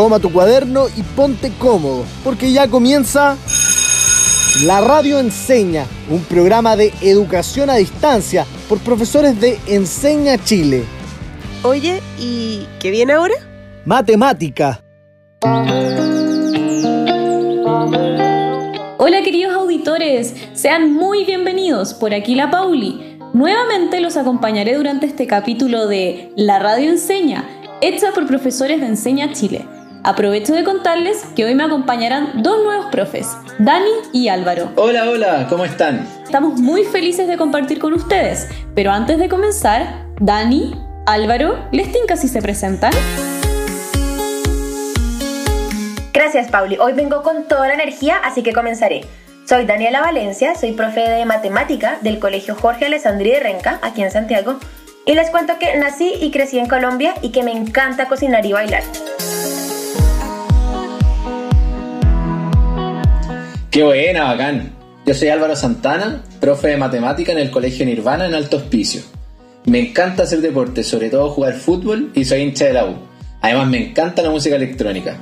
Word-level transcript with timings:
toma 0.00 0.18
tu 0.18 0.32
cuaderno 0.32 0.86
y 0.96 1.02
ponte 1.02 1.52
cómodo, 1.58 2.06
porque 2.24 2.52
ya 2.52 2.68
comienza 2.68 3.36
La 4.64 4.80
Radio 4.80 5.18
Enseña, 5.18 5.84
un 6.08 6.24
programa 6.24 6.74
de 6.74 6.94
educación 7.02 7.68
a 7.68 7.74
distancia 7.74 8.46
por 8.66 8.78
profesores 8.78 9.38
de 9.38 9.58
Enseña 9.66 10.42
Chile. 10.42 10.84
Oye, 11.64 12.00
¿y 12.18 12.66
qué 12.78 12.90
viene 12.90 13.12
ahora? 13.12 13.34
Matemática. 13.84 14.82
Hola 18.96 19.22
queridos 19.22 19.52
auditores, 19.52 20.34
sean 20.54 20.94
muy 20.94 21.26
bienvenidos 21.26 21.92
por 21.92 22.14
aquí 22.14 22.34
la 22.36 22.50
Pauli. 22.50 23.18
Nuevamente 23.34 24.00
los 24.00 24.16
acompañaré 24.16 24.76
durante 24.76 25.04
este 25.04 25.26
capítulo 25.26 25.86
de 25.88 26.32
La 26.36 26.58
Radio 26.58 26.88
Enseña, 26.88 27.44
hecha 27.82 28.12
por 28.14 28.26
profesores 28.26 28.80
de 28.80 28.86
Enseña 28.86 29.34
Chile. 29.34 29.66
Aprovecho 30.02 30.54
de 30.54 30.64
contarles 30.64 31.24
que 31.36 31.44
hoy 31.44 31.54
me 31.54 31.64
acompañarán 31.64 32.42
dos 32.42 32.62
nuevos 32.64 32.86
profes, 32.86 33.28
Dani 33.58 33.90
y 34.14 34.28
Álvaro. 34.28 34.70
Hola, 34.76 35.10
hola, 35.10 35.46
¿cómo 35.50 35.66
están? 35.66 36.08
Estamos 36.24 36.58
muy 36.58 36.84
felices 36.84 37.28
de 37.28 37.36
compartir 37.36 37.78
con 37.78 37.92
ustedes, 37.92 38.48
pero 38.74 38.92
antes 38.92 39.18
de 39.18 39.28
comenzar, 39.28 40.06
Dani, 40.18 40.74
Álvaro, 41.04 41.58
¿les 41.70 41.92
tinca 41.92 42.16
si 42.16 42.28
se 42.28 42.40
presentan? 42.40 42.92
Gracias, 46.14 46.50
Pauli. 46.50 46.78
Hoy 46.78 46.94
vengo 46.94 47.22
con 47.22 47.46
toda 47.46 47.68
la 47.68 47.74
energía, 47.74 48.16
así 48.24 48.42
que 48.42 48.54
comenzaré. 48.54 49.02
Soy 49.46 49.66
Daniela 49.66 50.00
Valencia, 50.00 50.54
soy 50.54 50.72
profe 50.72 51.00
de 51.00 51.26
matemática 51.26 51.98
del 52.00 52.18
Colegio 52.18 52.54
Jorge 52.54 52.86
Alessandri 52.86 53.32
de 53.32 53.40
Renca, 53.40 53.78
aquí 53.82 54.00
en 54.02 54.10
Santiago, 54.10 54.58
y 55.04 55.14
les 55.14 55.28
cuento 55.28 55.58
que 55.58 55.76
nací 55.76 56.14
y 56.20 56.30
crecí 56.30 56.58
en 56.58 56.68
Colombia 56.68 57.14
y 57.20 57.32
que 57.32 57.42
me 57.42 57.52
encanta 57.52 58.06
cocinar 58.06 58.46
y 58.46 58.52
bailar. 58.52 58.82
Qué 63.70 63.84
buena, 63.84 64.24
bacán. 64.24 64.72
Yo 65.06 65.14
soy 65.14 65.28
Álvaro 65.28 65.54
Santana, 65.54 66.24
profe 66.40 66.66
de 66.66 66.76
matemática 66.76 67.30
en 67.30 67.38
el 67.38 67.52
Colegio 67.52 67.86
Nirvana 67.86 68.26
en 68.26 68.34
Alto 68.34 68.56
Hospicio. 68.56 69.02
Me 69.64 69.78
encanta 69.78 70.24
hacer 70.24 70.40
deporte, 70.40 70.82
sobre 70.82 71.08
todo 71.08 71.30
jugar 71.30 71.54
fútbol 71.54 72.10
y 72.16 72.24
soy 72.24 72.40
hincha 72.40 72.64
de 72.64 72.72
la 72.72 72.86
U. 72.86 72.96
Además 73.40 73.68
me 73.68 73.90
encanta 73.90 74.22
la 74.22 74.30
música 74.30 74.56
electrónica. 74.56 75.20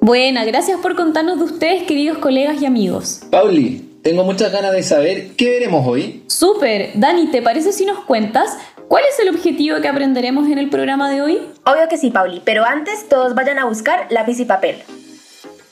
Buena, 0.00 0.44
gracias 0.44 0.80
por 0.80 0.96
contarnos 0.96 1.38
de 1.38 1.44
ustedes, 1.44 1.84
queridos 1.84 2.18
colegas 2.18 2.60
y 2.60 2.66
amigos. 2.66 3.20
Pauli, 3.30 3.92
tengo 4.02 4.24
muchas 4.24 4.50
ganas 4.50 4.72
de 4.72 4.82
saber 4.82 5.28
qué 5.36 5.50
veremos 5.50 5.86
hoy. 5.86 6.24
Súper, 6.26 6.90
Dani, 6.94 7.28
¿te 7.28 7.42
parece 7.42 7.70
si 7.70 7.86
nos 7.86 8.00
cuentas 8.00 8.58
cuál 8.94 9.06
es 9.10 9.18
el 9.18 9.28
objetivo 9.28 9.80
que 9.80 9.88
aprenderemos 9.88 10.48
en 10.48 10.56
el 10.56 10.70
programa 10.70 11.10
de 11.10 11.20
hoy? 11.20 11.40
Obvio 11.64 11.88
que 11.90 11.98
sí, 11.98 12.12
Pauli, 12.12 12.40
pero 12.44 12.64
antes 12.64 13.08
todos 13.08 13.34
vayan 13.34 13.58
a 13.58 13.64
buscar 13.64 14.06
lápiz 14.08 14.38
y 14.38 14.44
papel. 14.44 14.84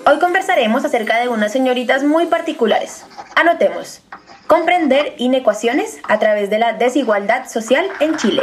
Hoy 0.05 0.19
conversaremos 0.19 0.85
acerca 0.85 1.21
de 1.21 1.29
unas 1.29 1.53
señoritas 1.53 2.03
muy 2.03 2.27
particulares. 2.27 3.05
Anotemos. 3.37 4.01
Comprender 4.49 5.15
inecuaciones 5.19 6.01
a 6.09 6.19
través 6.19 6.51
de 6.51 6.59
la 6.59 6.73
desigualdad 6.73 7.49
social 7.49 7.87
en 8.01 8.17
Chile. 8.17 8.43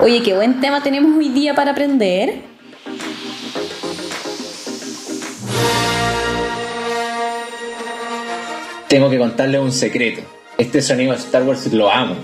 Oye, 0.00 0.22
qué 0.22 0.34
buen 0.34 0.60
tema 0.60 0.82
tenemos 0.82 1.16
hoy 1.16 1.30
día 1.30 1.54
para 1.54 1.70
aprender. 1.70 2.42
Tengo 8.88 9.08
que 9.08 9.16
contarles 9.16 9.62
un 9.62 9.72
secreto. 9.72 10.20
Este 10.58 10.82
sonido 10.82 11.12
de 11.12 11.18
Star 11.20 11.44
Wars 11.44 11.72
lo 11.72 11.90
amo, 11.90 12.16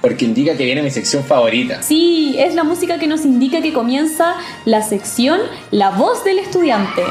porque 0.00 0.24
indica 0.24 0.56
que 0.56 0.64
viene 0.64 0.82
mi 0.82 0.90
sección 0.90 1.24
favorita. 1.24 1.82
Sí, 1.82 2.36
es 2.38 2.54
la 2.54 2.64
música 2.64 2.98
que 2.98 3.06
nos 3.06 3.24
indica 3.24 3.60
que 3.60 3.72
comienza 3.72 4.34
la 4.64 4.82
sección 4.82 5.40
La 5.70 5.90
voz 5.90 6.24
del 6.24 6.38
estudiante. 6.38 7.02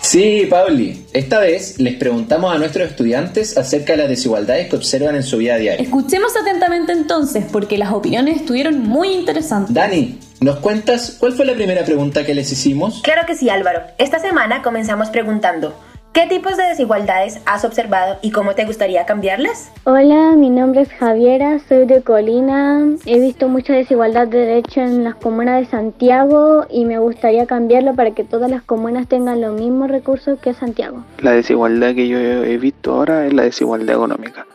Sí, 0.00 0.46
Pauli. 0.48 1.04
Esta 1.12 1.40
vez 1.40 1.80
les 1.80 1.96
preguntamos 1.96 2.54
a 2.54 2.58
nuestros 2.58 2.88
estudiantes 2.88 3.58
acerca 3.58 3.94
de 3.94 3.98
las 3.98 4.08
desigualdades 4.08 4.68
que 4.68 4.76
observan 4.76 5.16
en 5.16 5.24
su 5.24 5.38
vida 5.38 5.56
diaria. 5.56 5.82
Escuchemos 5.82 6.32
atentamente 6.36 6.92
entonces, 6.92 7.44
porque 7.50 7.76
las 7.76 7.92
opiniones 7.92 8.36
estuvieron 8.36 8.80
muy 8.80 9.08
interesantes. 9.08 9.74
Dani, 9.74 10.20
¿nos 10.40 10.56
cuentas 10.60 11.16
cuál 11.18 11.32
fue 11.32 11.44
la 11.44 11.54
primera 11.54 11.84
pregunta 11.84 12.24
que 12.24 12.34
les 12.34 12.52
hicimos? 12.52 13.00
Claro 13.02 13.22
que 13.26 13.34
sí, 13.34 13.50
Álvaro. 13.50 13.82
Esta 13.98 14.20
semana 14.20 14.62
comenzamos 14.62 15.10
preguntando, 15.10 15.74
¿Qué 16.16 16.26
tipos 16.28 16.56
de 16.56 16.62
desigualdades 16.62 17.42
has 17.44 17.66
observado 17.66 18.16
y 18.22 18.30
cómo 18.30 18.54
te 18.54 18.64
gustaría 18.64 19.04
cambiarlas? 19.04 19.70
Hola, 19.84 20.32
mi 20.34 20.48
nombre 20.48 20.80
es 20.80 20.88
Javiera, 20.88 21.58
soy 21.68 21.84
de 21.84 22.00
Colina. 22.00 22.86
He 23.04 23.20
visto 23.20 23.48
mucha 23.50 23.74
desigualdad 23.74 24.26
de 24.26 24.38
derecho 24.38 24.80
en 24.80 25.04
las 25.04 25.16
comunas 25.16 25.60
de 25.60 25.66
Santiago 25.66 26.64
y 26.70 26.86
me 26.86 26.98
gustaría 26.98 27.44
cambiarlo 27.44 27.94
para 27.94 28.12
que 28.12 28.24
todas 28.24 28.50
las 28.50 28.62
comunas 28.62 29.08
tengan 29.08 29.42
los 29.42 29.60
mismos 29.60 29.90
recursos 29.90 30.38
que 30.38 30.54
Santiago. 30.54 31.04
La 31.18 31.32
desigualdad 31.32 31.94
que 31.94 32.08
yo 32.08 32.18
he 32.18 32.56
visto 32.56 32.94
ahora 32.94 33.26
es 33.26 33.34
la 33.34 33.42
desigualdad 33.42 33.96
económica, 33.96 34.46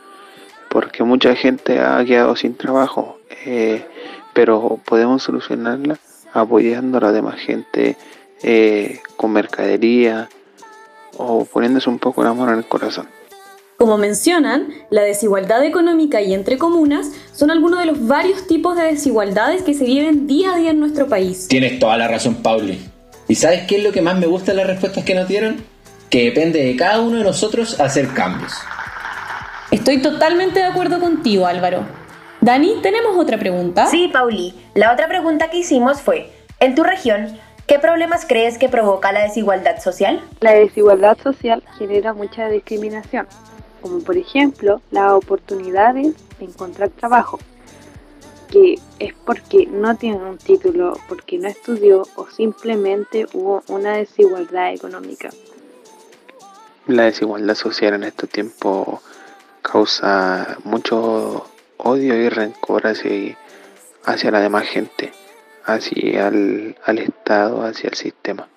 porque 0.68 1.04
mucha 1.04 1.36
gente 1.36 1.78
ha 1.78 2.04
quedado 2.04 2.34
sin 2.34 2.56
trabajo, 2.56 3.18
eh, 3.46 3.86
pero 4.32 4.80
podemos 4.84 5.22
solucionarla 5.22 5.96
apoyando 6.32 6.98
a 6.98 7.02
la 7.02 7.12
demás 7.12 7.36
gente 7.36 7.96
eh, 8.42 8.98
con 9.16 9.32
mercadería 9.32 10.28
o 11.16 11.44
poniéndose 11.44 11.88
un 11.88 11.98
poco 11.98 12.22
la 12.22 12.32
mano 12.32 12.52
en 12.52 12.58
el 12.58 12.64
corazón. 12.66 13.08
Como 13.76 13.98
mencionan, 13.98 14.68
la 14.90 15.02
desigualdad 15.02 15.64
económica 15.64 16.20
y 16.20 16.34
entre 16.34 16.56
comunas 16.56 17.10
son 17.32 17.50
algunos 17.50 17.80
de 17.80 17.86
los 17.86 18.06
varios 18.06 18.46
tipos 18.46 18.76
de 18.76 18.84
desigualdades 18.84 19.62
que 19.62 19.74
se 19.74 19.84
viven 19.84 20.28
día 20.28 20.54
a 20.54 20.58
día 20.58 20.70
en 20.70 20.78
nuestro 20.78 21.08
país. 21.08 21.48
Tienes 21.48 21.80
toda 21.80 21.96
la 21.96 22.06
razón, 22.06 22.36
Pauli. 22.36 22.78
¿Y 23.26 23.34
sabes 23.34 23.62
qué 23.66 23.78
es 23.78 23.82
lo 23.82 23.92
que 23.92 24.02
más 24.02 24.16
me 24.16 24.26
gusta 24.26 24.52
de 24.52 24.58
las 24.58 24.66
respuestas 24.68 25.04
que 25.04 25.14
nos 25.14 25.26
dieron? 25.26 25.64
Que 26.10 26.26
depende 26.26 26.62
de 26.62 26.76
cada 26.76 27.00
uno 27.00 27.18
de 27.18 27.24
nosotros 27.24 27.80
hacer 27.80 28.08
cambios. 28.08 28.52
Estoy 29.72 30.02
totalmente 30.02 30.60
de 30.60 30.66
acuerdo 30.66 31.00
contigo, 31.00 31.46
Álvaro. 31.46 31.84
Dani, 32.40 32.76
¿tenemos 32.82 33.16
otra 33.16 33.38
pregunta? 33.38 33.86
Sí, 33.86 34.10
Pauli. 34.12 34.54
La 34.74 34.92
otra 34.92 35.08
pregunta 35.08 35.48
que 35.48 35.58
hicimos 35.58 36.00
fue, 36.00 36.30
en 36.60 36.74
tu 36.74 36.84
región, 36.84 37.38
¿Qué 37.66 37.78
problemas 37.78 38.26
crees 38.26 38.58
que 38.58 38.68
provoca 38.68 39.12
la 39.12 39.22
desigualdad 39.22 39.80
social? 39.80 40.22
La 40.40 40.52
desigualdad 40.52 41.16
social 41.22 41.62
genera 41.78 42.12
mucha 42.12 42.48
discriminación, 42.48 43.26
como 43.80 44.00
por 44.00 44.16
ejemplo 44.16 44.80
las 44.90 45.12
oportunidades 45.12 46.14
de 46.38 46.44
encontrar 46.44 46.90
trabajo, 46.90 47.38
que 48.50 48.80
es 48.98 49.14
porque 49.24 49.66
no 49.66 49.96
tiene 49.96 50.18
un 50.18 50.38
título, 50.38 50.98
porque 51.08 51.38
no 51.38 51.48
estudió 51.48 52.02
o 52.16 52.28
simplemente 52.28 53.26
hubo 53.32 53.62
una 53.68 53.96
desigualdad 53.96 54.72
económica. 54.72 55.30
La 56.88 57.04
desigualdad 57.04 57.54
social 57.54 57.94
en 57.94 58.02
estos 58.02 58.28
tiempos 58.28 59.00
causa 59.62 60.58
mucho 60.64 61.46
odio 61.76 62.16
y 62.16 62.28
rencor 62.28 62.88
hacia, 62.88 63.38
hacia 64.04 64.30
la 64.32 64.40
demás 64.40 64.66
gente 64.66 65.12
hacia 65.64 66.28
el, 66.28 66.76
al 66.84 66.98
Estado, 66.98 67.64
hacia 67.64 67.88
el 67.90 67.94
sistema. 67.94 68.48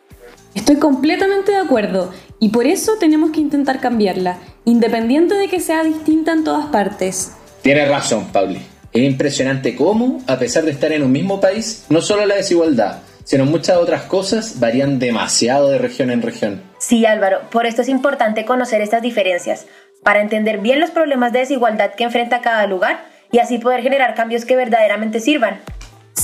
Estoy 0.54 0.78
completamente 0.78 1.52
de 1.52 1.58
acuerdo 1.58 2.14
y 2.40 2.50
por 2.50 2.66
eso 2.66 2.94
tenemos 3.00 3.32
que 3.32 3.42
intentar 3.42 3.82
cambiarla, 3.82 4.38
independiente 4.64 5.36
de 5.36 5.48
que 5.48 5.60
sea 5.60 5.84
distinta 5.84 6.32
en 6.32 6.44
todas 6.44 6.68
partes. 6.68 7.34
Tienes 7.62 7.90
razón, 7.90 8.28
Pauli. 8.32 8.62
Es 8.94 9.04
impresionante 9.04 9.76
cómo, 9.76 10.22
a 10.28 10.40
pesar 10.40 10.64
de 10.64 10.72
estar 10.72 10.94
en 10.94 11.04
un 11.04 11.12
mismo 11.12 11.42
país, 11.42 11.86
no 11.90 12.00
solo 12.02 12.26
la 12.26 12.36
desigualdad, 12.36 13.00
sino 13.26 13.46
muchas 13.46 13.76
otras 13.78 14.04
cosas 14.04 14.60
varían 14.60 15.00
demasiado 15.00 15.70
de 15.70 15.80
región 15.80 16.12
en 16.12 16.22
región. 16.22 16.62
Sí, 16.78 17.06
Álvaro, 17.06 17.42
por 17.52 17.66
esto 17.66 17.82
es 17.82 17.90
importante 17.90 18.46
conocer 18.46 18.82
estas 18.82 19.02
diferencias, 19.02 19.66
para 20.04 20.22
entender 20.22 20.60
bien 20.60 20.80
los 20.80 20.92
problemas 20.92 21.34
de 21.34 21.40
desigualdad 21.40 21.96
que 21.96 22.04
enfrenta 22.04 22.42
cada 22.42 22.68
lugar 22.68 23.04
y 23.32 23.40
así 23.40 23.58
poder 23.58 23.82
generar 23.82 24.14
cambios 24.16 24.46
que 24.46 24.56
verdaderamente 24.56 25.20
sirvan. 25.20 25.60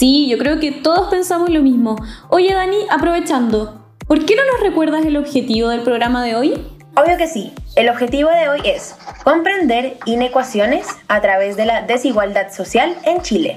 Sí, 0.02 0.28
yo 0.28 0.40
creo 0.40 0.60
que 0.60 0.72
todos 0.72 1.12
pensamos 1.12 1.52
lo 1.52 1.62
mismo. 1.62 1.96
Oye, 2.30 2.52
Dani, 2.56 2.88
aprovechando, 2.90 3.86
¿por 4.08 4.26
qué 4.26 4.36
no 4.36 4.42
nos 4.52 4.60
recuerdas 4.60 5.06
el 5.06 5.16
objetivo 5.16 5.70
del 5.70 5.82
programa 5.82 6.26
de 6.26 6.36
hoy? 6.36 6.54
Obvio 6.96 7.18
que 7.20 7.28
sí. 7.28 7.54
El 7.76 7.88
objetivo 7.88 8.32
de 8.32 8.50
hoy 8.50 8.62
es 8.66 8.96
comprender 9.24 9.98
inecuaciones 10.08 10.88
a 11.08 11.22
través 11.22 11.56
de 11.56 11.68
la 11.68 11.84
desigualdad 11.84 12.52
social 12.52 12.98
en 13.06 13.22
Chile. 13.22 13.56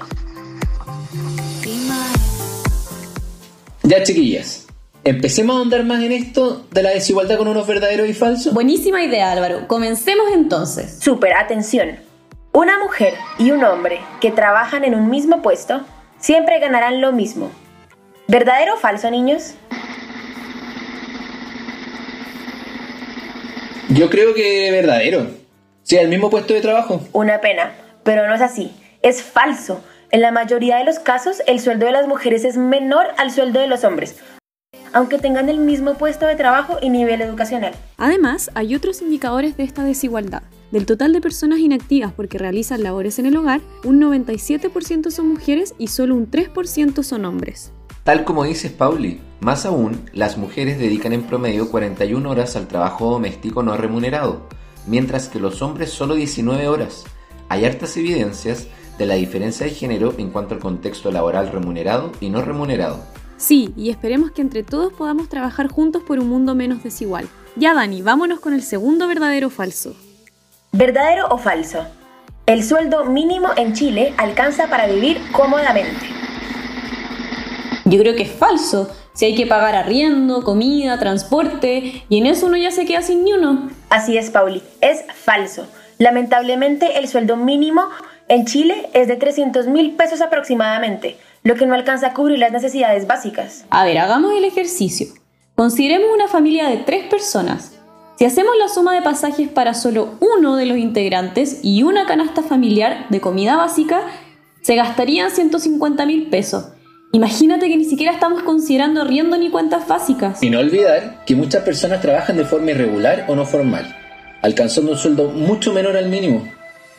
Ya, 3.81 4.03
chiquillas, 4.03 4.67
empecemos 5.03 5.55
a 5.55 5.57
ahondar 5.57 5.83
más 5.83 6.03
en 6.03 6.11
esto 6.11 6.67
de 6.69 6.83
la 6.83 6.91
desigualdad 6.91 7.39
con 7.39 7.47
unos 7.47 7.65
verdaderos 7.65 8.07
y 8.07 8.13
falsos. 8.13 8.53
Buenísima 8.53 9.03
idea, 9.03 9.31
Álvaro. 9.31 9.67
Comencemos 9.67 10.27
entonces. 10.31 10.99
Súper, 11.01 11.33
atención. 11.33 11.95
Una 12.51 12.77
mujer 12.77 13.15
y 13.39 13.49
un 13.49 13.63
hombre 13.63 13.99
que 14.21 14.29
trabajan 14.29 14.83
en 14.83 14.93
un 14.93 15.09
mismo 15.09 15.41
puesto 15.41 15.83
siempre 16.25 16.57
ganarán 16.57 17.01
lo 17.01 17.11
mismo. 17.11 17.51
¿Verdadero 18.27 18.73
o 18.73 18.77
falso, 18.77 19.11
niños? 19.11 19.53
Yo 23.89 24.09
creo 24.09 24.33
que 24.33 24.71
verdadero. 24.71 25.27
Sí, 25.83 25.97
el 25.97 26.07
mismo 26.07 26.31
puesto 26.31 26.55
de 26.55 26.61
trabajo. 26.61 26.99
Una 27.13 27.41
pena, 27.41 27.73
pero 28.03 28.27
no 28.27 28.33
es 28.33 28.41
así. 28.41 28.71
Es 29.03 29.21
falso. 29.21 29.83
En 30.09 30.21
la 30.21 30.31
mayoría 30.31 30.77
de 30.77 30.83
los 30.83 30.97
casos, 30.97 31.43
el 31.45 31.59
sueldo 31.59 31.85
de 31.85 31.91
las 31.91 32.07
mujeres 32.07 32.43
es 32.43 32.57
menor 32.57 33.05
al 33.17 33.29
sueldo 33.29 33.59
de 33.59 33.67
los 33.67 33.83
hombres, 33.83 34.15
aunque 34.93 35.19
tengan 35.19 35.47
el 35.47 35.59
mismo 35.59 35.93
puesto 35.93 36.25
de 36.25 36.35
trabajo 36.35 36.79
y 36.81 36.89
nivel 36.89 37.21
educacional. 37.21 37.73
Además, 37.97 38.49
hay 38.55 38.73
otros 38.73 39.03
indicadores 39.03 39.57
de 39.57 39.63
esta 39.63 39.83
desigualdad. 39.83 40.41
Del 40.71 40.85
total 40.85 41.13
de 41.13 41.21
personas 41.21 41.59
inactivas 41.59 42.11
porque 42.13 42.37
realizan 42.37 42.83
labores 42.83 43.19
en 43.19 43.27
el 43.27 43.37
hogar, 43.37 43.61
un 43.83 44.01
97% 44.01 45.11
son 45.11 45.27
mujeres 45.27 45.75
y 45.77 45.87
solo 45.87 46.15
un 46.15 46.29
3% 46.29 47.03
son 47.03 47.25
hombres. 47.25 47.71
Tal 48.03 48.23
como 48.23 48.43
dices, 48.43 48.71
Pauli, 48.71 49.19
más 49.39 49.65
aún, 49.65 49.99
las 50.13 50.37
mujeres 50.37 50.77
dedican 50.77 51.13
en 51.13 51.23
promedio 51.23 51.71
41 51.71 52.29
horas 52.29 52.55
al 52.55 52.67
trabajo 52.67 53.09
doméstico 53.09 53.63
no 53.63 53.75
remunerado, 53.77 54.47
mientras 54.87 55.27
que 55.27 55.39
los 55.39 55.61
hombres 55.61 55.89
solo 55.89 56.15
19 56.15 56.67
horas. 56.67 57.03
Hay 57.49 57.65
hartas 57.65 57.95
evidencias 57.97 58.67
de 58.97 59.05
la 59.05 59.15
diferencia 59.15 59.65
de 59.65 59.71
género 59.71 60.13
en 60.17 60.29
cuanto 60.29 60.55
al 60.55 60.61
contexto 60.61 61.11
laboral 61.11 61.51
remunerado 61.51 62.11
y 62.19 62.29
no 62.29 62.41
remunerado. 62.41 63.03
Sí, 63.37 63.73
y 63.75 63.89
esperemos 63.89 64.31
que 64.31 64.41
entre 64.41 64.63
todos 64.63 64.93
podamos 64.93 65.27
trabajar 65.27 65.67
juntos 65.67 66.01
por 66.03 66.19
un 66.19 66.29
mundo 66.29 66.55
menos 66.55 66.83
desigual. 66.83 67.27
Ya, 67.55 67.73
Dani, 67.73 68.01
vámonos 68.01 68.39
con 68.39 68.53
el 68.53 68.63
segundo 68.63 69.07
verdadero 69.07 69.49
falso. 69.49 69.95
¿Verdadero 70.77 71.27
o 71.29 71.37
falso? 71.37 71.85
El 72.45 72.61
sueldo 72.61 73.05
mínimo 73.05 73.47
en 73.55 73.71
Chile 73.71 74.13
alcanza 74.17 74.67
para 74.67 74.87
vivir 74.87 75.21
cómodamente. 75.31 76.05
Yo 77.85 77.97
creo 77.97 78.13
que 78.13 78.23
es 78.23 78.31
falso. 78.31 78.93
Si 79.13 79.23
hay 79.23 79.35
que 79.35 79.47
pagar 79.47 79.73
arriendo, 79.73 80.43
comida, 80.43 80.99
transporte, 80.99 82.03
y 82.09 82.17
en 82.17 82.25
eso 82.25 82.47
uno 82.47 82.57
ya 82.57 82.71
se 82.71 82.85
queda 82.85 83.01
sin 83.01 83.23
ni 83.23 83.31
uno. 83.31 83.69
Así 83.89 84.17
es, 84.17 84.31
Pauli, 84.31 84.61
es 84.81 85.05
falso. 85.13 85.65
Lamentablemente, 85.97 86.99
el 86.99 87.07
sueldo 87.07 87.37
mínimo 87.37 87.87
en 88.27 88.45
Chile 88.45 88.89
es 88.91 89.07
de 89.07 89.15
300 89.15 89.67
mil 89.67 89.95
pesos 89.95 90.19
aproximadamente, 90.19 91.15
lo 91.43 91.55
que 91.55 91.65
no 91.67 91.73
alcanza 91.73 92.07
a 92.07 92.13
cubrir 92.13 92.39
las 92.39 92.51
necesidades 92.51 93.07
básicas. 93.07 93.63
A 93.69 93.85
ver, 93.85 93.97
hagamos 93.97 94.33
el 94.33 94.43
ejercicio. 94.43 95.07
Consideremos 95.55 96.09
una 96.13 96.27
familia 96.27 96.67
de 96.67 96.79
tres 96.79 97.07
personas. 97.07 97.74
Si 98.17 98.23
hacemos 98.23 98.53
la 98.57 98.69
suma 98.69 98.93
de 98.93 99.01
pasajes 99.01 99.49
para 99.49 99.73
solo 99.73 100.11
uno 100.21 100.55
de 100.55 100.65
los 100.65 100.77
integrantes 100.77 101.59
y 101.63 101.83
una 101.83 102.05
canasta 102.05 102.43
familiar 102.43 103.07
de 103.09 103.19
comida 103.19 103.57
básica, 103.57 104.03
se 104.61 104.75
gastarían 104.75 105.31
150 105.31 106.05
mil 106.05 106.29
pesos. 106.29 106.69
Imagínate 107.11 107.67
que 107.67 107.75
ni 107.75 107.83
siquiera 107.83 108.13
estamos 108.13 108.41
considerando 108.43 109.03
riendo 109.03 109.37
ni 109.37 109.49
cuentas 109.49 109.85
básicas. 109.85 110.41
Y 110.41 110.49
no 110.49 110.59
olvidar 110.59 111.25
que 111.25 111.35
muchas 111.35 111.63
personas 111.63 111.99
trabajan 111.99 112.37
de 112.37 112.45
forma 112.45 112.71
irregular 112.71 113.25
o 113.27 113.35
no 113.35 113.45
formal, 113.45 113.93
alcanzando 114.41 114.91
un 114.91 114.97
sueldo 114.97 115.29
mucho 115.29 115.73
menor 115.73 115.97
al 115.97 116.07
mínimo. 116.07 116.47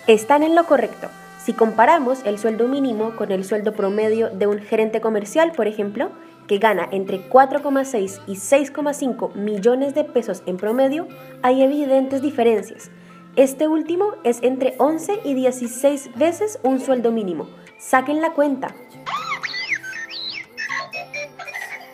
Están 0.06 0.42
en 0.42 0.54
lo 0.54 0.66
correcto. 0.66 1.08
Si 1.42 1.54
comparamos 1.54 2.18
el 2.26 2.38
sueldo 2.38 2.68
mínimo 2.68 3.16
con 3.16 3.32
el 3.32 3.44
sueldo 3.44 3.72
promedio 3.72 4.28
de 4.28 4.46
un 4.46 4.58
gerente 4.58 5.00
comercial, 5.00 5.52
por 5.52 5.66
ejemplo, 5.66 6.10
que 6.46 6.58
gana 6.58 6.88
entre 6.90 7.28
4,6 7.28 8.20
y 8.26 8.32
6,5 8.32 9.34
millones 9.34 9.94
de 9.94 10.04
pesos 10.04 10.42
en 10.46 10.56
promedio, 10.56 11.08
hay 11.42 11.62
evidentes 11.62 12.22
diferencias. 12.22 12.90
Este 13.36 13.68
último 13.68 14.12
es 14.24 14.38
entre 14.42 14.74
11 14.78 15.20
y 15.24 15.34
16 15.34 16.10
veces 16.16 16.58
un 16.62 16.80
sueldo 16.80 17.12
mínimo. 17.12 17.46
Saquen 17.78 18.22
la 18.22 18.32
cuenta. 18.32 18.74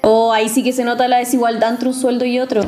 Oh, 0.02 0.32
ahí 0.32 0.48
sí 0.48 0.62
que 0.62 0.72
se 0.72 0.84
nota 0.84 1.08
la 1.08 1.18
desigualdad 1.18 1.70
entre 1.70 1.88
un 1.88 1.94
sueldo 1.94 2.24
y 2.24 2.38
otro. 2.38 2.62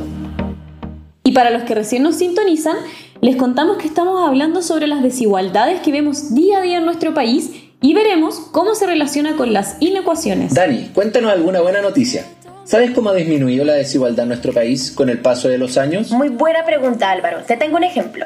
Y 1.25 1.33
para 1.33 1.51
los 1.51 1.63
que 1.65 1.75
recién 1.75 2.03
nos 2.03 2.17
sintonizan, 2.17 2.77
les 3.21 3.37
contamos 3.37 3.79
que 3.79 3.87
estamos 3.87 4.23
hablando 4.23 4.61
sobre 4.61 4.87
las 4.87 5.03
desigualdades 5.03 5.81
que 5.81 5.91
vemos 5.91 6.35
día 6.35 6.59
a 6.59 6.61
día 6.61 6.79
en 6.79 6.85
nuestro 6.85 7.15
país 7.15 7.64
y 7.85 7.93
veremos 7.93 8.41
cómo 8.51 8.75
se 8.75 8.87
relaciona 8.87 9.37
con 9.37 9.53
las 9.53 9.77
inecuaciones. 9.79 10.55
Dani, 10.55 10.89
cuéntanos 10.95 11.31
alguna 11.31 11.61
buena 11.61 11.83
noticia. 11.83 12.25
¿Sabes 12.65 12.93
cómo 12.93 13.11
ha 13.11 13.15
disminuido 13.15 13.63
la 13.63 13.75
desigualdad 13.75 14.23
en 14.23 14.29
nuestro 14.29 14.55
país 14.55 14.91
con 14.91 15.11
el 15.11 15.19
paso 15.19 15.51
de 15.51 15.59
los 15.59 15.77
años? 15.77 16.11
Muy 16.11 16.31
buena 16.31 16.65
pregunta 16.65 17.11
Álvaro, 17.11 17.43
te 17.43 17.59
tengo 17.59 17.77
un 17.77 17.85
ejemplo. 17.85 18.25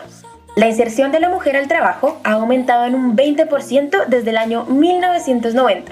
La 0.55 0.69
inserción 0.69 1.11
de 1.11 1.19
la 1.19 1.29
mujer 1.29 1.57
al 1.57 1.67
trabajo 1.67 2.21
ha 2.23 2.35
aumentado 2.35 2.85
en 2.85 2.95
un 2.95 3.17
20% 3.17 4.07
desde 4.07 4.31
el 4.31 4.37
año 4.37 4.65
1990. 4.67 5.91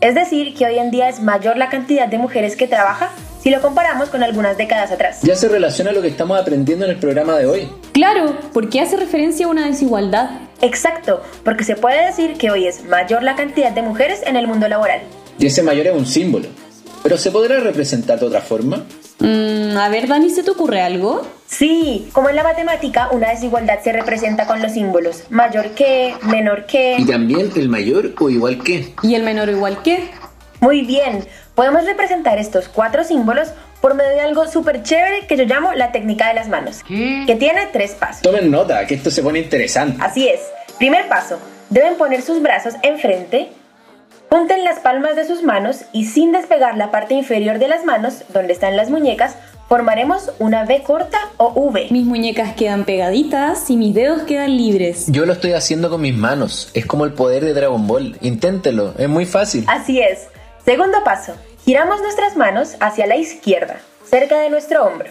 Es 0.00 0.14
decir, 0.14 0.54
que 0.54 0.66
hoy 0.66 0.78
en 0.78 0.92
día 0.92 1.08
es 1.08 1.20
mayor 1.20 1.56
la 1.56 1.68
cantidad 1.68 2.06
de 2.06 2.16
mujeres 2.16 2.54
que 2.54 2.68
trabaja 2.68 3.10
si 3.42 3.50
lo 3.50 3.60
comparamos 3.60 4.08
con 4.08 4.22
algunas 4.22 4.56
décadas 4.56 4.90
atrás. 4.90 5.20
Ya 5.22 5.34
se 5.34 5.48
relaciona 5.48 5.90
a 5.90 5.92
lo 5.92 6.02
que 6.02 6.08
estamos 6.08 6.38
aprendiendo 6.38 6.84
en 6.84 6.92
el 6.92 6.98
programa 6.98 7.36
de 7.38 7.46
hoy. 7.46 7.68
Claro, 7.92 8.36
porque 8.52 8.80
hace 8.80 8.96
referencia 8.96 9.46
a 9.46 9.48
una 9.48 9.66
desigualdad. 9.66 10.30
Exacto, 10.60 11.22
porque 11.44 11.64
se 11.64 11.76
puede 11.76 12.04
decir 12.06 12.34
que 12.34 12.50
hoy 12.50 12.66
es 12.66 12.84
mayor 12.84 13.22
la 13.22 13.34
cantidad 13.34 13.72
de 13.72 13.82
mujeres 13.82 14.20
en 14.26 14.36
el 14.36 14.46
mundo 14.46 14.68
laboral. 14.68 15.00
Y 15.38 15.46
ese 15.46 15.62
mayor 15.62 15.86
es 15.86 15.94
un 15.94 16.06
símbolo. 16.06 16.48
¿Pero 17.02 17.16
se 17.16 17.30
podrá 17.30 17.60
representar 17.60 18.20
de 18.20 18.26
otra 18.26 18.42
forma? 18.42 18.84
Mm, 19.20 19.76
a 19.76 19.88
ver, 19.88 20.06
Dani, 20.06 20.28
¿se 20.28 20.42
te 20.42 20.50
ocurre 20.50 20.82
algo? 20.82 21.26
Sí, 21.46 22.08
como 22.12 22.28
en 22.28 22.36
la 22.36 22.42
matemática, 22.42 23.08
una 23.10 23.30
desigualdad 23.30 23.78
se 23.82 23.92
representa 23.92 24.46
con 24.46 24.60
los 24.60 24.72
símbolos 24.72 25.24
mayor 25.30 25.70
que, 25.70 26.14
menor 26.22 26.66
que. 26.66 26.96
Y 26.98 27.06
también 27.06 27.50
el 27.56 27.68
mayor 27.68 28.14
o 28.18 28.28
igual 28.28 28.62
que. 28.62 28.94
¿Y 29.02 29.14
el 29.14 29.22
menor 29.22 29.48
o 29.48 29.52
igual 29.52 29.82
que? 29.82 30.10
Muy 30.60 30.82
bien, 30.82 31.24
podemos 31.60 31.84
representar 31.84 32.38
estos 32.38 32.70
cuatro 32.70 33.04
símbolos 33.04 33.48
por 33.82 33.94
medio 33.94 34.12
de 34.12 34.22
algo 34.22 34.46
súper 34.46 34.82
chévere 34.82 35.26
que 35.26 35.36
yo 35.36 35.44
llamo 35.44 35.74
la 35.74 35.92
técnica 35.92 36.28
de 36.28 36.32
las 36.32 36.48
manos, 36.48 36.82
que 36.86 37.36
tiene 37.38 37.66
tres 37.70 37.90
pasos. 37.90 38.22
Tomen 38.22 38.50
nota, 38.50 38.86
que 38.86 38.94
esto 38.94 39.10
se 39.10 39.22
pone 39.22 39.40
interesante. 39.40 39.98
Así 40.00 40.26
es. 40.26 40.40
Primer 40.78 41.06
paso, 41.10 41.38
deben 41.68 41.96
poner 41.96 42.22
sus 42.22 42.40
brazos 42.40 42.76
enfrente, 42.82 43.50
junten 44.30 44.64
las 44.64 44.78
palmas 44.78 45.16
de 45.16 45.26
sus 45.26 45.42
manos 45.42 45.82
y 45.92 46.06
sin 46.06 46.32
despegar 46.32 46.78
la 46.78 46.90
parte 46.90 47.12
inferior 47.12 47.58
de 47.58 47.68
las 47.68 47.84
manos, 47.84 48.24
donde 48.32 48.54
están 48.54 48.74
las 48.78 48.88
muñecas, 48.88 49.36
formaremos 49.68 50.32
una 50.38 50.64
V 50.64 50.82
corta 50.82 51.18
o 51.36 51.52
V. 51.54 51.88
Mis 51.90 52.06
muñecas 52.06 52.54
quedan 52.54 52.86
pegaditas 52.86 53.68
y 53.68 53.76
mis 53.76 53.94
dedos 53.94 54.22
quedan 54.22 54.56
libres. 54.56 55.08
Yo 55.08 55.26
lo 55.26 55.34
estoy 55.34 55.52
haciendo 55.52 55.90
con 55.90 56.00
mis 56.00 56.16
manos. 56.16 56.70
Es 56.72 56.86
como 56.86 57.04
el 57.04 57.12
poder 57.12 57.44
de 57.44 57.52
Dragon 57.52 57.86
Ball. 57.86 58.16
Inténtelo, 58.22 58.94
es 58.96 59.10
muy 59.10 59.26
fácil. 59.26 59.66
Así 59.68 60.00
es. 60.00 60.28
Segundo 60.64 60.98
paso, 61.04 61.34
giramos 61.64 62.00
nuestras 62.00 62.36
manos 62.36 62.76
hacia 62.80 63.06
la 63.06 63.16
izquierda, 63.16 63.76
cerca 64.04 64.38
de 64.40 64.50
nuestro 64.50 64.84
hombro. 64.84 65.08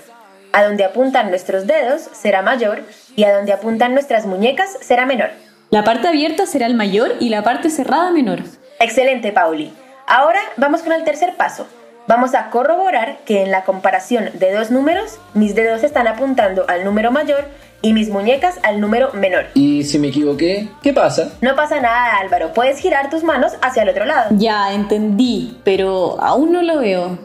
A 0.51 0.63
donde 0.63 0.83
apuntan 0.83 1.29
nuestros 1.29 1.67
dedos 1.67 2.09
será 2.11 2.41
mayor 2.41 2.81
y 3.15 3.23
a 3.23 3.35
donde 3.35 3.53
apuntan 3.53 3.93
nuestras 3.93 4.25
muñecas 4.25 4.77
será 4.81 5.05
menor. 5.05 5.29
La 5.69 5.83
parte 5.83 6.07
abierta 6.07 6.45
será 6.47 6.65
el 6.65 6.73
mayor 6.73 7.15
y 7.19 7.29
la 7.29 7.43
parte 7.43 7.69
cerrada 7.69 8.11
menor. 8.11 8.39
Excelente, 8.79 9.31
Pauli. 9.31 9.71
Ahora 10.07 10.39
vamos 10.57 10.81
con 10.81 10.93
el 10.93 11.03
tercer 11.03 11.35
paso. 11.35 11.67
Vamos 12.07 12.33
a 12.33 12.49
corroborar 12.49 13.19
que 13.25 13.43
en 13.43 13.51
la 13.51 13.63
comparación 13.63 14.31
de 14.33 14.51
dos 14.51 14.71
números, 14.71 15.19
mis 15.35 15.53
dedos 15.53 15.83
están 15.83 16.07
apuntando 16.07 16.65
al 16.67 16.83
número 16.83 17.11
mayor 17.11 17.45
y 17.81 17.93
mis 17.93 18.09
muñecas 18.09 18.59
al 18.63 18.81
número 18.81 19.11
menor. 19.13 19.45
¿Y 19.53 19.83
si 19.83 19.99
me 19.99 20.07
equivoqué? 20.07 20.69
¿Qué 20.81 20.93
pasa? 20.93 21.33
No 21.41 21.55
pasa 21.55 21.79
nada, 21.79 22.17
Álvaro. 22.21 22.53
Puedes 22.53 22.79
girar 22.79 23.09
tus 23.09 23.23
manos 23.23 23.53
hacia 23.61 23.83
el 23.83 23.89
otro 23.89 24.05
lado. 24.05 24.29
Ya, 24.37 24.73
entendí, 24.73 25.57
pero 25.63 26.21
aún 26.21 26.51
no 26.51 26.61
lo 26.61 26.79
veo. 26.79 27.17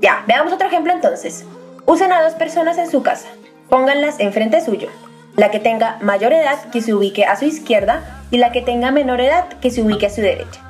Ya, 0.00 0.24
veamos 0.26 0.52
otro 0.52 0.66
ejemplo 0.66 0.92
entonces. 0.92 1.44
Usen 1.86 2.12
a 2.12 2.22
dos 2.22 2.34
personas 2.34 2.78
en 2.78 2.90
su 2.90 3.02
casa. 3.02 3.28
Pónganlas 3.68 4.20
enfrente 4.20 4.60
suyo. 4.60 4.88
La 5.36 5.50
que 5.50 5.58
tenga 5.58 5.98
mayor 6.00 6.32
edad 6.32 6.70
que 6.70 6.80
se 6.80 6.94
ubique 6.94 7.24
a 7.24 7.36
su 7.36 7.44
izquierda 7.44 8.22
y 8.30 8.38
la 8.38 8.52
que 8.52 8.62
tenga 8.62 8.90
menor 8.90 9.20
edad 9.20 9.48
que 9.60 9.70
se 9.70 9.82
ubique 9.82 10.06
a 10.06 10.10
su 10.10 10.20
derecha. 10.20 10.60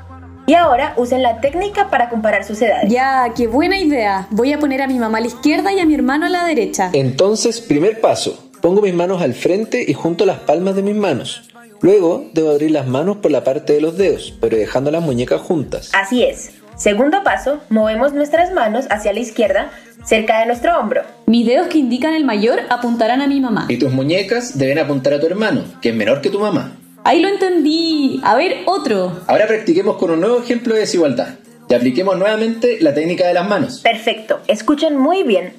Y 0.47 0.55
ahora 0.55 0.93
usen 0.97 1.23
la 1.23 1.41
técnica 1.41 1.89
para 1.89 2.11
comparar 2.11 2.45
sus 2.45 2.61
edades. 2.61 2.91
Ya, 2.91 3.33
qué 3.35 3.47
buena 3.47 3.79
idea. 3.79 4.27
Voy 4.31 4.53
a 4.53 4.59
poner 4.59 4.83
a 4.83 4.87
mi 4.87 4.99
mamá 4.99 5.19
a 5.19 5.21
la 5.23 5.27
izquierda 5.29 5.73
y 5.73 5.81
a 5.81 5.87
mi 5.87 5.95
hermano 5.95 6.27
a 6.27 6.29
la 6.29 6.45
derecha. 6.45 6.91
Entonces, 6.93 7.63
primer 7.63 8.01
paso. 8.01 8.44
Pongo 8.65 8.81
mis 8.81 8.95
manos 8.95 9.21
al 9.21 9.35
frente 9.35 9.85
y 9.87 9.93
junto 9.93 10.25
las 10.25 10.39
palmas 10.39 10.75
de 10.75 10.83
mis 10.83 10.95
manos. 10.97 11.51
Luego 11.83 12.31
debo 12.33 12.49
abrir 12.49 12.71
las 12.71 12.87
manos 12.87 13.19
por 13.19 13.31
la 13.31 13.45
parte 13.45 13.75
de 13.75 13.83
los 13.83 13.99
dedos, 13.99 14.33
pero 14.41 14.57
dejando 14.57 14.91
las 14.91 15.03
muñecas 15.03 15.43
juntas. 15.43 15.91
Así 15.93 16.23
es. 16.23 16.53
Segundo 16.75 17.23
paso, 17.23 17.61
movemos 17.69 18.15
nuestras 18.15 18.55
manos 18.55 18.87
hacia 18.89 19.13
la 19.13 19.21
izquierda, 19.21 19.71
cerca 20.07 20.41
de 20.41 20.47
nuestro 20.47 20.81
hombro. 20.81 21.03
Mis 21.27 21.47
dedos 21.47 21.67
que 21.67 21.77
indican 21.77 22.15
el 22.15 22.25
mayor 22.25 22.61
apuntarán 22.71 23.21
a 23.21 23.27
mi 23.27 23.39
mamá. 23.39 23.67
Y 23.69 23.77
tus 23.77 23.93
muñecas 23.93 24.57
deben 24.57 24.79
apuntar 24.79 25.13
a 25.13 25.21
tu 25.21 25.27
hermano, 25.27 25.63
que 25.83 25.91
es 25.91 25.95
menor 25.95 26.23
que 26.23 26.31
tu 26.31 26.41
mamá. 26.41 26.73
Ahí 27.05 27.21
lo 27.21 27.29
entendí. 27.29 28.23
A 28.25 28.35
ver, 28.35 28.63
otro. 28.65 29.13
Ahora 29.27 29.47
practiquemos 29.47 29.99
con 29.99 30.11
un 30.11 30.21
nuevo 30.21 30.39
ejemplo 30.39 30.73
de 30.73 30.81
desigualdad. 30.81 31.35
Y 31.69 31.75
apliquemos 31.75 32.17
nuevamente 32.17 32.79
la 32.81 32.95
técnica 32.95 33.27
de 33.27 33.35
las 33.35 33.47
manos. 33.47 33.81
Perfecto. 33.81 34.41
Escuchen 34.47 34.97
muy 34.97 35.23
bien. 35.23 35.53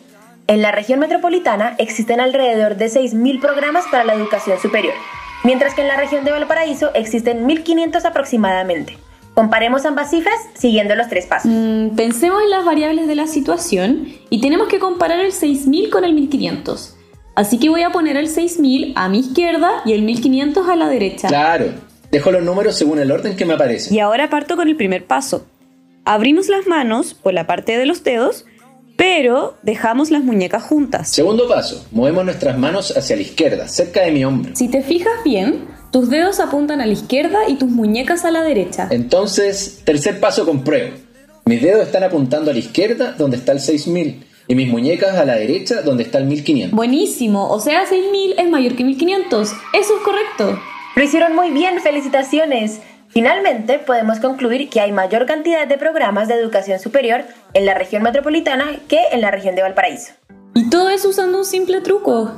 En 0.48 0.62
la 0.62 0.72
región 0.72 1.00
metropolitana 1.00 1.75
existen 1.80 2.20
alrededor 2.20 2.75
de 2.78 2.86
6.000 2.86 3.42
programas 3.42 3.86
para 3.90 4.04
la 4.04 4.14
educación 4.14 4.60
superior, 4.60 4.94
mientras 5.44 5.74
que 5.74 5.82
en 5.82 5.88
la 5.88 5.98
región 5.98 6.24
de 6.24 6.32
Valparaíso 6.32 6.94
existen 6.94 7.48
1.500 7.48 8.06
aproximadamente. 8.06 8.96
Comparemos 9.34 9.86
ambas 9.86 10.12
cifras 10.12 10.36
siguiendo 10.54 10.96
los 10.96 11.10
tres 11.10 11.25
pasos. 11.25 11.50
Mm, 11.52 11.96
pensemos 11.96 12.44
en 12.44 12.52
las 12.52 12.64
variables 12.64 13.08
de 13.08 13.16
la 13.16 13.25
situación 13.25 14.08
y 14.30 14.40
tenemos 14.40 14.68
que 14.68 14.78
comparar 14.78 15.20
el 15.20 15.32
6.000 15.32 15.90
con 15.90 16.04
el 16.04 16.16
1.500. 16.16 16.94
Así 17.34 17.58
que 17.58 17.70
voy 17.70 17.82
a 17.82 17.90
poner 17.90 18.16
el 18.16 18.28
6.000 18.28 18.94
a 18.96 19.10
mi 19.10 19.22
izquierda 19.22 19.82
y 19.84 19.94
el 19.94 20.06
1.500 20.06 20.70
a 20.70 20.75
la 20.75 20.88
derecha. 20.88 21.28
Claro. 21.28 21.74
Dejo 22.12 22.32
los 22.32 22.44
números 22.44 22.78
según 22.78 23.00
el 23.00 23.12
orden 23.12 23.36
que 23.36 23.46
me 23.46 23.56
aparece. 23.56 23.94
Y 23.94 24.00
ahora 24.00 24.30
parto 24.30 24.56
con 24.56 24.68
el 24.68 24.75
primer 24.75 25.06
paso. 25.06 25.48
Abrimos 26.06 26.50
las 26.50 26.68
manos 26.68 27.16
por 27.16 27.34
la 27.34 27.48
parte 27.48 27.80
de 27.80 27.88
los 27.88 28.04
dedos, 28.04 28.46
pero 28.96 29.56
dejamos 29.62 30.12
las 30.12 30.24
muñecas 30.24 30.64
juntas. 30.64 31.10
Segundo 31.10 31.48
paso, 31.48 31.86
movemos 31.92 32.25
nuestras 32.25 32.58
manos 32.58 32.96
hacia 32.96 33.16
la 33.16 33.22
izquierda, 33.22 33.68
cerca 33.68 34.02
de 34.02 34.12
mi 34.12 34.24
hombro. 34.24 34.56
Si 34.56 34.70
te 34.70 34.82
fijas 34.82 35.14
bien, 35.24 35.66
tus 35.92 36.10
dedos 36.10 36.40
apuntan 36.40 36.82
a 36.82 36.86
la 36.86 36.94
izquierda 36.94 37.40
y 37.48 37.56
tus 37.56 37.70
muñecas 37.70 38.25
a 38.25 38.32
la 38.32 38.44
derecha. 38.44 38.88
Entonces, 38.92 39.82
tercer 39.84 40.20
paso 40.20 40.46
compruebo. 40.46 40.96
Mis 41.46 41.62
dedos 41.62 41.86
están 41.86 42.04
apuntando 42.04 42.52
a 42.52 42.54
la 42.54 42.60
izquierda, 42.60 43.14
donde 43.18 43.38
está 43.38 43.52
el 43.52 43.60
6000, 43.60 44.25
y 44.48 44.56
mis 44.56 44.68
muñecas 44.68 45.16
a 45.16 45.25
la 45.25 45.36
derecha, 45.36 45.82
donde 45.82 46.04
está 46.04 46.18
el 46.18 46.25
1500. 46.25 46.75
Buenísimo, 46.75 47.50
o 47.50 47.60
sea, 47.60 47.86
6000 47.86 48.36
es 48.38 48.50
mayor 48.50 48.75
que 48.75 48.84
1500. 48.84 49.50
Eso 49.50 49.58
es 49.74 50.04
correcto. 50.04 50.60
Lo 50.96 51.04
hicieron 51.04 51.36
muy 51.36 51.52
bien, 51.52 51.80
felicitaciones. 51.82 52.80
Finalmente, 53.17 53.79
podemos 53.79 54.19
concluir 54.19 54.69
que 54.69 54.81
hay 54.81 54.91
mayor 54.91 55.25
cantidad 55.25 55.65
de 55.65 55.77
programas 55.77 56.27
de 56.27 56.34
educación 56.34 56.79
superior 56.79 57.24
en 57.53 57.65
la 57.65 57.74
región 57.74 58.03
metropolitana 58.03 58.65
que 58.89 59.00
en 59.13 59.22
la 59.22 59.31
región 59.31 59.55
de 59.55 59.62
Valparaíso. 59.62 60.12
Y 60.53 60.69
todo 60.69 60.89
eso 60.89 61.07
usando 61.07 61.38
un 61.38 61.45
simple 61.45 61.79
truco. 61.79 62.34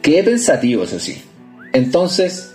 Qué 0.00 0.22
pensativo, 0.22 0.84
eso 0.84 1.00
sí. 1.00 1.24
Entonces, 1.72 2.54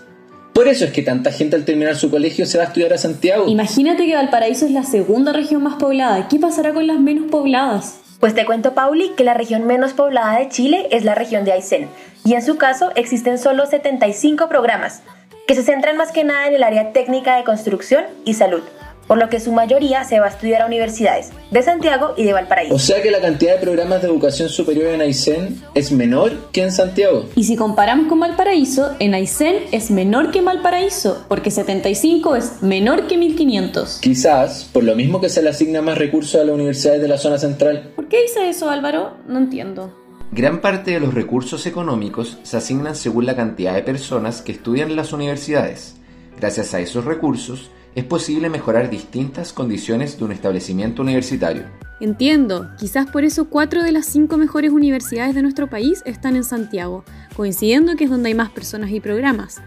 por 0.54 0.70
eso 0.70 0.86
es 0.86 0.94
que 0.94 1.02
tanta 1.02 1.34
gente 1.34 1.58
al 1.58 1.66
terminar 1.66 1.98
su 1.98 2.10
colegio 2.10 2.46
se 2.46 2.58
va 2.58 2.64
a 2.64 2.68
estudiar 2.68 2.94
a 2.94 2.98
Santiago. 2.98 3.50
Imagínate 3.50 4.06
que 4.06 4.16
Valparaíso 4.16 4.66
es 4.66 4.72
la 4.72 4.84
segunda 4.84 5.34
región 5.34 5.62
más 5.62 5.76
poblada. 5.76 6.30
¿Qué 6.30 6.40
pasará 6.40 6.74
con 6.74 6.88
las 6.88 7.02
menos 7.02 7.30
pobladas? 7.30 8.00
Pues 8.22 8.34
te 8.34 8.46
cuento, 8.46 8.76
Pauli, 8.76 9.12
que 9.18 9.26
la 9.26 9.34
región 9.34 9.68
menos 9.68 9.92
poblada 9.92 10.40
de 10.40 10.48
Chile 10.48 10.88
es 10.92 11.04
la 11.04 11.16
región 11.16 11.44
de 11.44 11.52
Aysén, 11.52 11.90
y 12.24 12.34
en 12.34 12.42
su 12.42 12.56
caso 12.56 12.92
existen 12.96 13.38
solo 13.38 13.66
75 13.66 14.50
programas, 14.50 15.04
que 15.48 15.56
se 15.56 15.64
centran 15.64 15.96
más 15.96 16.12
que 16.12 16.26
nada 16.26 16.48
en 16.48 16.56
el 16.56 16.64
área 16.64 16.92
técnica 16.92 17.38
de 17.38 17.46
construcción 17.46 18.04
y 18.26 18.34
salud, 18.34 18.62
por 19.08 19.18
lo 19.18 19.30
que 19.30 19.40
su 19.40 19.54
mayoría 19.54 20.04
se 20.04 20.20
va 20.20 20.26
a 20.26 20.30
estudiar 20.30 20.62
a 20.62 20.66
universidades 20.66 21.30
de 21.52 21.64
Santiago 21.64 22.14
y 22.18 22.26
de 22.26 22.34
Valparaíso. 22.34 22.76
O 22.76 22.80
sea 22.80 23.02
que 23.02 23.10
la 23.10 23.22
cantidad 23.22 23.54
de 23.54 23.62
programas 23.62 24.02
de 24.02 24.10
educación 24.10 24.50
superior 24.50 24.88
en 24.88 25.00
Aysén 25.00 25.64
es 25.74 25.94
menor 25.94 26.52
que 26.52 26.64
en 26.64 26.74
Santiago. 26.74 27.30
Y 27.36 27.46
si 27.46 27.56
comparamos 27.56 28.08
con 28.08 28.20
Valparaíso, 28.20 28.92
en 29.00 29.14
Aysén 29.14 29.64
es 29.72 29.90
menor 29.90 30.32
que 30.32 30.42
Valparaíso, 30.42 31.26
porque 31.30 31.50
75 31.50 32.36
es 32.36 32.62
menor 32.62 33.08
que 33.08 33.18
1500. 33.18 34.00
Quizás 34.02 34.66
por 34.66 34.84
lo 34.84 34.96
mismo 34.96 35.22
que 35.22 35.30
se 35.30 35.42
le 35.42 35.50
asigna 35.50 35.82
más 35.82 35.98
recursos 35.98 36.42
a 36.42 36.44
las 36.44 36.54
universidades 36.54 37.02
de 37.02 37.08
la 37.08 37.18
zona 37.18 37.38
central. 37.38 37.94
¿Por 37.96 38.10
qué 38.10 38.22
dice 38.22 38.50
eso, 38.50 38.70
Álvaro? 38.70 39.14
No 39.30 39.38
entiendo. 39.38 40.07
Gran 40.32 40.60
parte 40.60 40.92
de 40.92 41.00
los 41.00 41.14
recursos 41.14 41.66
económicos 41.66 42.38
se 42.44 42.58
asignan 42.58 42.96
según 42.96 43.26
la 43.26 43.36
cantidad 43.36 43.74
de 43.74 43.82
personas 43.82 44.42
que 44.42 44.52
estudian 44.52 44.90
en 44.90 44.98
las 44.98 45.14
universidades. 45.14 45.96
Gracias 46.38 46.74
a 46.74 46.82
esos 46.82 47.06
recursos 47.06 47.72
es 47.96 48.04
posible 48.04 48.50
mejorar 48.50 48.90
distintas 48.90 49.54
condiciones 49.54 50.18
de 50.20 50.26
un 50.26 50.34
establecimiento 50.34 51.02
universitario. 51.02 51.64
Entiendo, 52.02 52.70
quizás 52.78 53.10
por 53.10 53.24
eso 53.24 53.46
cuatro 53.50 53.82
de 53.84 53.94
las 53.94 54.06
cinco 54.06 54.38
mejores 54.38 54.72
universidades 54.72 55.34
de 55.34 55.42
nuestro 55.42 55.70
país 55.70 56.04
están 56.06 56.36
en 56.36 56.44
Santiago, 56.44 57.06
coincidiendo 57.36 57.96
que 57.96 58.04
es 58.04 58.10
donde 58.10 58.28
hay 58.28 58.36
más 58.36 58.52
personas 58.52 58.92
y 58.92 59.00
programas. 59.00 59.62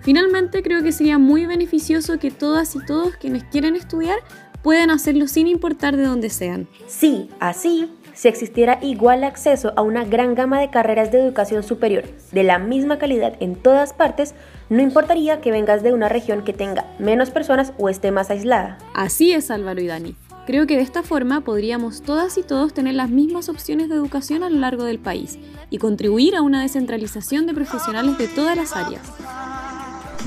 Finalmente, 0.00 0.62
creo 0.62 0.82
que 0.82 0.92
sería 0.92 1.18
muy 1.18 1.44
beneficioso 1.44 2.18
que 2.18 2.30
todas 2.30 2.74
y 2.74 2.84
todos 2.86 3.16
quienes 3.16 3.44
quieren 3.44 3.76
estudiar 3.76 4.18
puedan 4.62 4.90
hacerlo 4.90 5.28
sin 5.28 5.46
importar 5.46 5.96
de 5.96 6.04
dónde 6.04 6.30
sean. 6.30 6.66
Sí, 6.88 7.28
así 7.38 7.88
si 8.20 8.28
existiera 8.28 8.78
igual 8.82 9.24
acceso 9.24 9.72
a 9.76 9.80
una 9.80 10.04
gran 10.04 10.34
gama 10.34 10.60
de 10.60 10.68
carreras 10.68 11.10
de 11.10 11.18
educación 11.18 11.62
superior 11.62 12.04
de 12.32 12.42
la 12.42 12.58
misma 12.58 12.98
calidad 12.98 13.32
en 13.40 13.56
todas 13.56 13.94
partes, 13.94 14.34
no 14.68 14.82
importaría 14.82 15.40
que 15.40 15.50
vengas 15.50 15.82
de 15.82 15.94
una 15.94 16.10
región 16.10 16.44
que 16.44 16.52
tenga 16.52 16.84
menos 16.98 17.30
personas 17.30 17.72
o 17.78 17.88
esté 17.88 18.10
más 18.10 18.28
aislada. 18.28 18.76
Así 18.92 19.32
es, 19.32 19.50
Álvaro 19.50 19.80
y 19.80 19.86
Dani. 19.86 20.16
Creo 20.44 20.66
que 20.66 20.76
de 20.76 20.82
esta 20.82 21.02
forma 21.02 21.40
podríamos 21.40 22.02
todas 22.02 22.36
y 22.36 22.42
todos 22.42 22.74
tener 22.74 22.92
las 22.92 23.08
mismas 23.08 23.48
opciones 23.48 23.88
de 23.88 23.94
educación 23.94 24.42
a 24.42 24.50
lo 24.50 24.58
largo 24.58 24.84
del 24.84 24.98
país 24.98 25.38
y 25.70 25.78
contribuir 25.78 26.36
a 26.36 26.42
una 26.42 26.60
descentralización 26.60 27.46
de 27.46 27.54
profesionales 27.54 28.18
de 28.18 28.28
todas 28.28 28.54
las 28.54 28.76
áreas. 28.76 29.00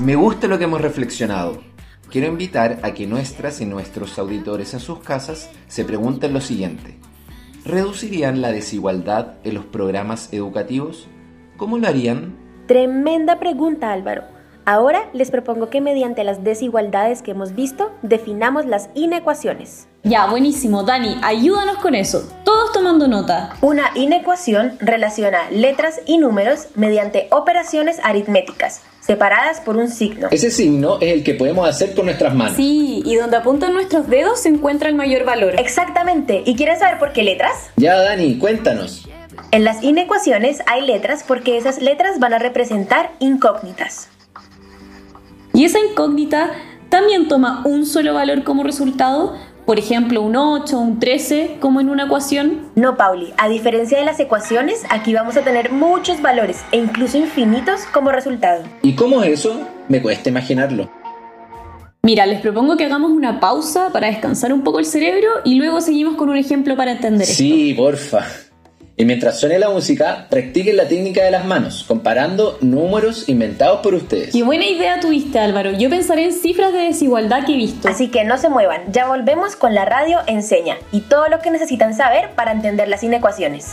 Me 0.00 0.16
gusta 0.16 0.48
lo 0.48 0.58
que 0.58 0.64
hemos 0.64 0.80
reflexionado. 0.80 1.62
Quiero 2.10 2.26
invitar 2.26 2.80
a 2.82 2.92
que 2.92 3.06
nuestras 3.06 3.60
y 3.60 3.66
nuestros 3.66 4.18
auditores 4.18 4.74
en 4.74 4.80
sus 4.80 4.98
casas 4.98 5.48
se 5.68 5.84
pregunten 5.84 6.32
lo 6.32 6.40
siguiente. 6.40 6.98
¿Reducirían 7.64 8.42
la 8.42 8.52
desigualdad 8.52 9.34
en 9.42 9.54
los 9.54 9.64
programas 9.64 10.30
educativos? 10.34 11.08
¿Cómo 11.56 11.78
lo 11.78 11.88
harían? 11.88 12.36
Tremenda 12.66 13.38
pregunta, 13.38 13.90
Álvaro. 13.90 14.24
Ahora 14.66 15.08
les 15.14 15.30
propongo 15.30 15.70
que 15.70 15.80
mediante 15.80 16.24
las 16.24 16.44
desigualdades 16.44 17.22
que 17.22 17.30
hemos 17.30 17.54
visto, 17.54 17.90
definamos 18.02 18.66
las 18.66 18.90
inecuaciones. 18.94 19.88
Ya, 20.02 20.26
buenísimo. 20.26 20.82
Dani, 20.82 21.16
ayúdanos 21.22 21.78
con 21.78 21.94
eso. 21.94 22.30
Tomando 22.74 23.06
nota. 23.06 23.54
Una 23.60 23.92
inecuación 23.94 24.76
relaciona 24.80 25.48
letras 25.52 26.00
y 26.06 26.18
números 26.18 26.66
mediante 26.74 27.28
operaciones 27.30 28.00
aritméticas, 28.02 28.80
separadas 28.98 29.60
por 29.60 29.76
un 29.76 29.88
signo. 29.88 30.26
Ese 30.32 30.50
signo 30.50 30.98
es 31.00 31.12
el 31.12 31.22
que 31.22 31.34
podemos 31.34 31.68
hacer 31.68 31.94
con 31.94 32.06
nuestras 32.06 32.34
manos. 32.34 32.56
Sí, 32.56 33.00
y 33.06 33.14
donde 33.14 33.36
apuntan 33.36 33.74
nuestros 33.74 34.08
dedos 34.08 34.40
se 34.40 34.48
encuentra 34.48 34.88
el 34.88 34.96
mayor 34.96 35.24
valor. 35.24 35.54
Exactamente. 35.56 36.42
¿Y 36.44 36.56
quieres 36.56 36.80
saber 36.80 36.98
por 36.98 37.12
qué 37.12 37.22
letras? 37.22 37.52
Ya, 37.76 37.94
Dani, 37.94 38.38
cuéntanos. 38.38 39.06
En 39.52 39.62
las 39.62 39.84
inecuaciones 39.84 40.58
hay 40.66 40.84
letras 40.84 41.22
porque 41.24 41.56
esas 41.56 41.80
letras 41.80 42.18
van 42.18 42.34
a 42.34 42.40
representar 42.40 43.12
incógnitas. 43.20 44.08
Y 45.52 45.64
esa 45.64 45.78
incógnita 45.78 46.50
también 46.88 47.28
toma 47.28 47.62
un 47.64 47.86
solo 47.86 48.14
valor 48.14 48.42
como 48.42 48.64
resultado, 48.64 49.36
por 49.64 49.78
ejemplo, 49.78 50.22
un 50.22 50.36
8, 50.36 50.78
un 50.78 50.98
13, 50.98 51.56
como 51.60 51.80
en 51.80 51.88
una 51.88 52.04
ecuación. 52.04 52.70
No, 52.74 52.96
Pauli, 52.96 53.32
a 53.38 53.48
diferencia 53.48 53.98
de 53.98 54.04
las 54.04 54.20
ecuaciones, 54.20 54.82
aquí 54.90 55.14
vamos 55.14 55.36
a 55.36 55.42
tener 55.42 55.72
muchos 55.72 56.20
valores 56.20 56.62
e 56.72 56.78
incluso 56.78 57.16
infinitos 57.18 57.82
como 57.92 58.12
resultado. 58.12 58.62
¿Y 58.82 58.94
cómo 58.94 59.22
es 59.22 59.40
eso? 59.40 59.60
Me 59.88 60.02
cuesta 60.02 60.28
imaginarlo. 60.28 60.90
Mira, 62.02 62.26
les 62.26 62.42
propongo 62.42 62.76
que 62.76 62.84
hagamos 62.84 63.10
una 63.12 63.40
pausa 63.40 63.88
para 63.90 64.08
descansar 64.08 64.52
un 64.52 64.62
poco 64.62 64.78
el 64.78 64.84
cerebro 64.84 65.28
y 65.42 65.54
luego 65.54 65.80
seguimos 65.80 66.16
con 66.16 66.28
un 66.28 66.36
ejemplo 66.36 66.76
para 66.76 66.92
entender 66.92 67.26
Sí, 67.26 67.72
porfa. 67.74 68.26
Y 68.96 69.04
mientras 69.04 69.40
suene 69.40 69.58
la 69.58 69.70
música, 69.70 70.28
practiquen 70.30 70.76
la 70.76 70.86
técnica 70.86 71.24
de 71.24 71.32
las 71.32 71.44
manos, 71.44 71.84
comparando 71.88 72.58
números 72.60 73.28
inventados 73.28 73.80
por 73.80 73.94
ustedes. 73.94 74.32
Qué 74.32 74.44
buena 74.44 74.66
idea 74.66 75.00
tuviste, 75.00 75.40
Álvaro. 75.40 75.72
Yo 75.72 75.90
pensaré 75.90 76.26
en 76.26 76.32
cifras 76.32 76.72
de 76.72 76.78
desigualdad 76.78 77.44
que 77.44 77.54
he 77.54 77.56
visto. 77.56 77.88
Así 77.88 78.08
que 78.08 78.22
no 78.22 78.38
se 78.38 78.48
muevan, 78.48 78.92
ya 78.92 79.08
volvemos 79.08 79.56
con 79.56 79.74
la 79.74 79.84
radio 79.84 80.20
Enseña 80.28 80.76
y 80.92 81.00
todo 81.00 81.26
lo 81.26 81.40
que 81.40 81.50
necesitan 81.50 81.92
saber 81.94 82.30
para 82.36 82.52
entender 82.52 82.86
las 82.86 83.02
inecuaciones. 83.02 83.72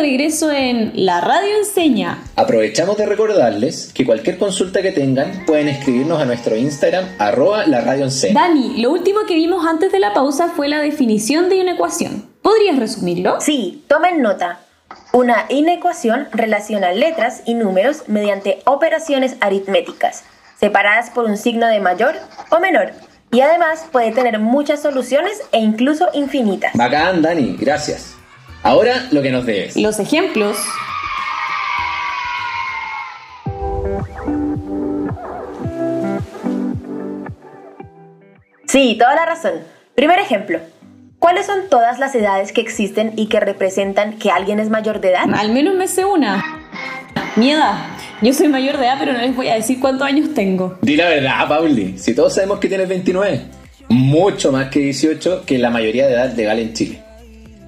regreso 0.00 0.50
en 0.50 0.92
La 0.94 1.20
Radio 1.20 1.58
Enseña. 1.58 2.18
Aprovechamos 2.34 2.96
de 2.96 3.06
recordarles 3.06 3.92
que 3.92 4.06
cualquier 4.06 4.38
consulta 4.38 4.80
que 4.80 4.92
tengan 4.92 5.44
pueden 5.44 5.68
escribirnos 5.68 6.20
a 6.20 6.24
nuestro 6.24 6.56
Instagram 6.56 7.04
arroba 7.18 7.66
la 7.66 7.82
radio 7.82 8.04
enseña. 8.04 8.40
Dani, 8.40 8.80
lo 8.80 8.90
último 8.90 9.20
que 9.28 9.34
vimos 9.34 9.66
antes 9.66 9.92
de 9.92 10.00
la 10.00 10.14
pausa 10.14 10.48
fue 10.48 10.68
la 10.68 10.80
definición 10.80 11.50
de 11.50 11.60
una 11.60 11.72
ecuación. 11.72 12.28
¿Podrías 12.40 12.78
resumirlo? 12.78 13.40
Sí, 13.40 13.84
tomen 13.88 14.22
nota. 14.22 14.60
Una 15.12 15.44
inecuación 15.50 16.28
relaciona 16.32 16.92
letras 16.92 17.42
y 17.44 17.54
números 17.54 18.04
mediante 18.06 18.60
operaciones 18.64 19.36
aritméticas, 19.40 20.24
separadas 20.58 21.10
por 21.10 21.26
un 21.26 21.36
signo 21.36 21.66
de 21.66 21.80
mayor 21.80 22.14
o 22.50 22.58
menor, 22.58 22.92
y 23.32 23.42
además 23.42 23.84
puede 23.92 24.12
tener 24.12 24.38
muchas 24.38 24.80
soluciones 24.80 25.42
e 25.52 25.58
incluso 25.58 26.08
infinitas. 26.14 26.72
Bacán, 26.74 27.22
Dani, 27.22 27.56
gracias. 27.58 28.19
Ahora 28.62 29.08
lo 29.10 29.22
que 29.22 29.30
nos 29.30 29.46
debes. 29.46 29.76
Los 29.76 29.98
ejemplos. 29.98 30.56
Sí, 38.66 38.96
toda 38.98 39.14
la 39.14 39.26
razón. 39.26 39.54
Primer 39.94 40.18
ejemplo. 40.18 40.60
¿Cuáles 41.18 41.46
son 41.46 41.68
todas 41.68 41.98
las 41.98 42.14
edades 42.14 42.52
que 42.52 42.60
existen 42.60 43.12
y 43.16 43.26
que 43.28 43.40
representan 43.40 44.18
que 44.18 44.30
alguien 44.30 44.60
es 44.60 44.70
mayor 44.70 45.00
de 45.00 45.10
edad? 45.10 45.24
Al 45.34 45.52
menos 45.52 45.74
me 45.74 45.88
sé 45.88 46.04
una. 46.04 46.42
Mi 47.36 47.52
edad. 47.52 47.86
Yo 48.22 48.32
soy 48.32 48.48
mayor 48.48 48.76
de 48.76 48.84
edad, 48.84 48.96
pero 48.98 49.12
no 49.12 49.18
les 49.18 49.34
voy 49.34 49.48
a 49.48 49.54
decir 49.54 49.80
cuántos 49.80 50.06
años 50.06 50.34
tengo. 50.34 50.78
Di 50.82 50.96
la 50.96 51.08
verdad, 51.08 51.48
Pauli. 51.48 51.98
Si 51.98 52.14
todos 52.14 52.34
sabemos 52.34 52.58
que 52.58 52.68
tienes 52.68 52.88
29, 52.88 53.40
mucho 53.88 54.52
más 54.52 54.68
que 54.68 54.80
18 54.80 55.44
que 55.46 55.58
la 55.58 55.70
mayoría 55.70 56.06
de 56.06 56.14
edad 56.14 56.32
legal 56.34 56.58
en 56.58 56.72
Chile. 56.72 56.99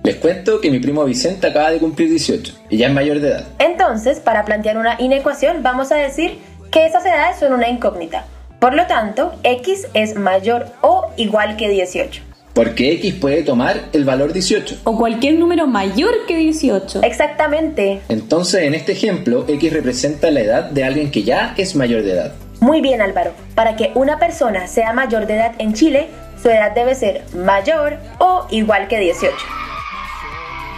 Les 0.04 0.16
cuento 0.16 0.60
que 0.60 0.68
mi 0.68 0.80
primo 0.80 1.04
Vicente 1.04 1.46
acaba 1.46 1.70
de 1.70 1.78
cumplir 1.78 2.08
18 2.08 2.54
y 2.70 2.76
ya 2.76 2.88
es 2.88 2.92
mayor 2.92 3.20
de 3.20 3.28
edad. 3.28 3.44
Entonces, 3.60 4.18
para 4.18 4.44
plantear 4.44 4.76
una 4.76 5.00
inecuación, 5.00 5.62
vamos 5.62 5.92
a 5.92 5.94
decir 5.94 6.38
que 6.72 6.86
esas 6.86 7.06
edades 7.06 7.38
son 7.38 7.52
una 7.52 7.68
incógnita. 7.68 8.24
Por 8.58 8.74
lo 8.74 8.86
tanto, 8.88 9.32
x 9.44 9.86
es 9.94 10.16
mayor 10.16 10.66
o 10.80 11.12
igual 11.16 11.56
que 11.56 11.68
18. 11.68 12.20
Porque 12.52 12.92
x 12.94 13.14
puede 13.14 13.44
tomar 13.44 13.80
el 13.92 14.04
valor 14.04 14.32
18. 14.32 14.80
O 14.82 14.98
cualquier 14.98 15.34
número 15.34 15.68
mayor 15.68 16.26
que 16.26 16.36
18. 16.36 17.02
Exactamente. 17.04 18.00
Entonces, 18.08 18.62
en 18.62 18.74
este 18.74 18.92
ejemplo, 18.92 19.44
x 19.46 19.72
representa 19.72 20.32
la 20.32 20.40
edad 20.40 20.64
de 20.64 20.82
alguien 20.82 21.12
que 21.12 21.22
ya 21.22 21.54
es 21.56 21.76
mayor 21.76 22.02
de 22.02 22.12
edad. 22.12 22.32
Muy 22.58 22.80
bien, 22.80 23.00
Álvaro. 23.00 23.32
Para 23.54 23.76
que 23.76 23.92
una 23.94 24.18
persona 24.18 24.66
sea 24.66 24.92
mayor 24.92 25.28
de 25.28 25.34
edad 25.34 25.52
en 25.58 25.74
Chile, 25.74 26.08
su 26.42 26.50
edad 26.50 26.72
debe 26.74 26.96
ser 26.96 27.22
mayor 27.36 27.98
o 28.18 28.48
igual 28.50 28.88
que 28.88 28.98
18. 28.98 29.61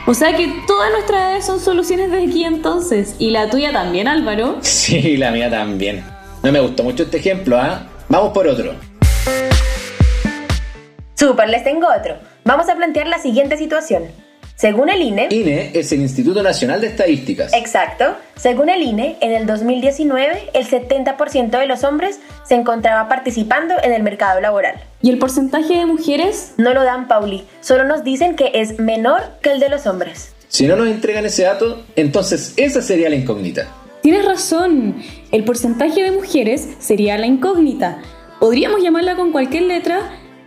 O 0.06 0.12
sea 0.12 0.36
que 0.36 0.46
todas 0.66 0.92
nuestras 0.92 1.18
edades 1.22 1.46
son 1.46 1.60
soluciones 1.60 2.10
de 2.10 2.24
aquí 2.24 2.44
entonces. 2.44 3.16
¿Y 3.18 3.30
la 3.30 3.48
tuya 3.48 3.72
también, 3.72 4.06
Álvaro? 4.06 4.58
Sí, 4.62 5.16
la 5.16 5.30
mía 5.30 5.48
también. 5.48 6.04
No 6.42 6.52
me 6.52 6.60
gustó 6.60 6.82
mucho 6.82 7.04
este 7.04 7.16
ejemplo, 7.16 7.56
¿ah? 7.58 7.86
Vamos 8.10 8.32
por 8.32 8.46
otro. 8.46 8.74
Super, 11.14 11.48
les 11.48 11.64
tengo 11.64 11.86
otro. 11.88 12.16
Vamos 12.44 12.68
a 12.68 12.74
plantear 12.74 13.06
la 13.06 13.18
siguiente 13.18 13.56
situación. 13.56 14.02
Según 14.56 14.88
el 14.88 15.02
INE... 15.02 15.28
INE 15.30 15.72
es 15.74 15.90
el 15.90 16.00
Instituto 16.00 16.40
Nacional 16.42 16.80
de 16.80 16.86
Estadísticas. 16.86 17.52
Exacto. 17.54 18.16
Según 18.36 18.68
el 18.68 18.82
INE, 18.82 19.16
en 19.20 19.32
el 19.32 19.46
2019 19.46 20.50
el 20.54 20.66
70% 20.66 21.50
de 21.58 21.66
los 21.66 21.82
hombres 21.82 22.20
se 22.46 22.54
encontraba 22.54 23.08
participando 23.08 23.74
en 23.82 23.92
el 23.92 24.04
mercado 24.04 24.40
laboral. 24.40 24.76
¿Y 25.02 25.10
el 25.10 25.18
porcentaje 25.18 25.74
de 25.74 25.86
mujeres? 25.86 26.52
No 26.56 26.72
lo 26.72 26.84
dan, 26.84 27.08
Pauli. 27.08 27.44
Solo 27.60 27.84
nos 27.84 28.04
dicen 28.04 28.36
que 28.36 28.52
es 28.54 28.78
menor 28.78 29.22
que 29.42 29.50
el 29.50 29.60
de 29.60 29.70
los 29.70 29.86
hombres. 29.86 30.32
Si 30.48 30.68
no 30.68 30.76
nos 30.76 30.86
entregan 30.86 31.26
ese 31.26 31.42
dato, 31.42 31.82
entonces 31.96 32.54
esa 32.56 32.80
sería 32.80 33.08
la 33.08 33.16
incógnita. 33.16 33.66
Tienes 34.02 34.24
razón. 34.24 35.02
El 35.32 35.44
porcentaje 35.44 36.00
de 36.00 36.12
mujeres 36.12 36.68
sería 36.78 37.18
la 37.18 37.26
incógnita. 37.26 37.98
Podríamos 38.38 38.82
llamarla 38.82 39.16
con 39.16 39.32
cualquier 39.32 39.64
letra, 39.64 39.98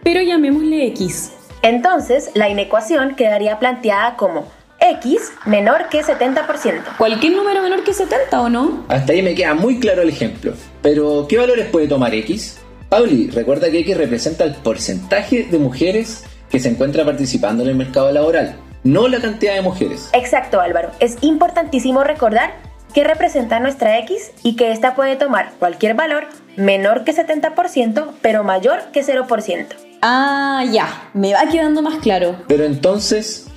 pero 0.03 0.21
llamémosle 0.21 0.87
X. 0.87 1.31
Entonces, 1.67 2.31
la 2.33 2.47
inecuación 2.47 3.15
quedaría 3.15 3.59
planteada 3.59 4.15
como 4.15 4.47
x 4.79 5.33
menor 5.45 5.89
que 5.89 6.01
70%. 6.01 6.95
¿Cualquier 6.97 7.33
número 7.33 7.61
menor 7.61 7.83
que 7.83 7.93
70 7.93 8.41
o 8.41 8.47
no? 8.47 8.85
Hasta 8.87 9.11
ahí 9.11 9.21
me 9.21 9.35
queda 9.35 9.53
muy 9.53 9.77
claro 9.77 10.01
el 10.01 10.07
ejemplo. 10.07 10.53
Pero, 10.81 11.25
¿qué 11.27 11.37
valores 11.37 11.67
puede 11.67 11.89
tomar 11.89 12.15
x? 12.15 12.61
Pauli, 12.87 13.29
recuerda 13.31 13.69
que 13.69 13.79
x 13.79 13.97
representa 13.97 14.45
el 14.45 14.55
porcentaje 14.55 15.43
de 15.43 15.59
mujeres 15.59 16.23
que 16.49 16.61
se 16.61 16.69
encuentra 16.69 17.03
participando 17.03 17.63
en 17.63 17.69
el 17.71 17.75
mercado 17.75 18.13
laboral, 18.13 18.55
no 18.85 19.09
la 19.09 19.19
cantidad 19.19 19.55
de 19.55 19.61
mujeres. 19.61 20.09
Exacto, 20.13 20.61
Álvaro. 20.61 20.91
Es 21.01 21.17
importantísimo 21.19 22.05
recordar 22.05 22.53
que 22.93 23.03
representa 23.03 23.59
nuestra 23.59 23.99
x 23.99 24.31
y 24.41 24.55
que 24.55 24.71
ésta 24.71 24.95
puede 24.95 25.17
tomar 25.17 25.51
cualquier 25.59 25.95
valor 25.95 26.27
menor 26.55 27.03
que 27.03 27.13
70%, 27.13 28.13
pero 28.21 28.45
mayor 28.45 28.83
que 28.93 29.03
0%. 29.03 29.86
Ah, 30.01 30.63
ya, 30.71 31.09
me 31.13 31.33
va 31.33 31.47
quedando 31.51 31.81
más 31.81 31.99
claro. 31.99 32.37
Pero 32.47 32.63
entonces, 32.65 33.47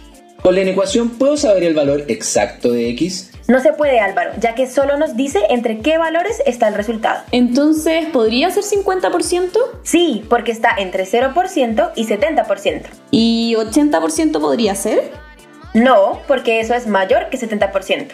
¿con 0.42 0.54
la 0.54 0.62
inecuación 0.62 1.10
puedo 1.10 1.36
saber 1.36 1.64
el 1.64 1.74
valor 1.74 2.04
exacto 2.08 2.72
de 2.72 2.88
x? 2.90 3.30
No 3.48 3.60
se 3.60 3.72
puede, 3.72 3.98
Álvaro, 3.98 4.30
ya 4.38 4.54
que 4.54 4.68
solo 4.68 4.96
nos 4.96 5.16
dice 5.16 5.40
entre 5.50 5.80
qué 5.80 5.98
valores 5.98 6.40
está 6.46 6.68
el 6.68 6.74
resultado. 6.74 7.24
Entonces, 7.32 8.06
¿podría 8.06 8.48
ser 8.50 8.62
50%? 8.62 9.50
Sí, 9.82 10.24
porque 10.30 10.52
está 10.52 10.70
entre 10.78 11.04
0% 11.04 11.90
y 11.96 12.06
70%. 12.06 12.82
¿Y 13.10 13.56
80% 13.56 14.40
podría 14.40 14.76
ser? 14.76 15.10
No, 15.74 16.20
porque 16.28 16.60
eso 16.60 16.74
es 16.74 16.86
mayor 16.86 17.28
que 17.28 17.38
70%. 17.38 18.12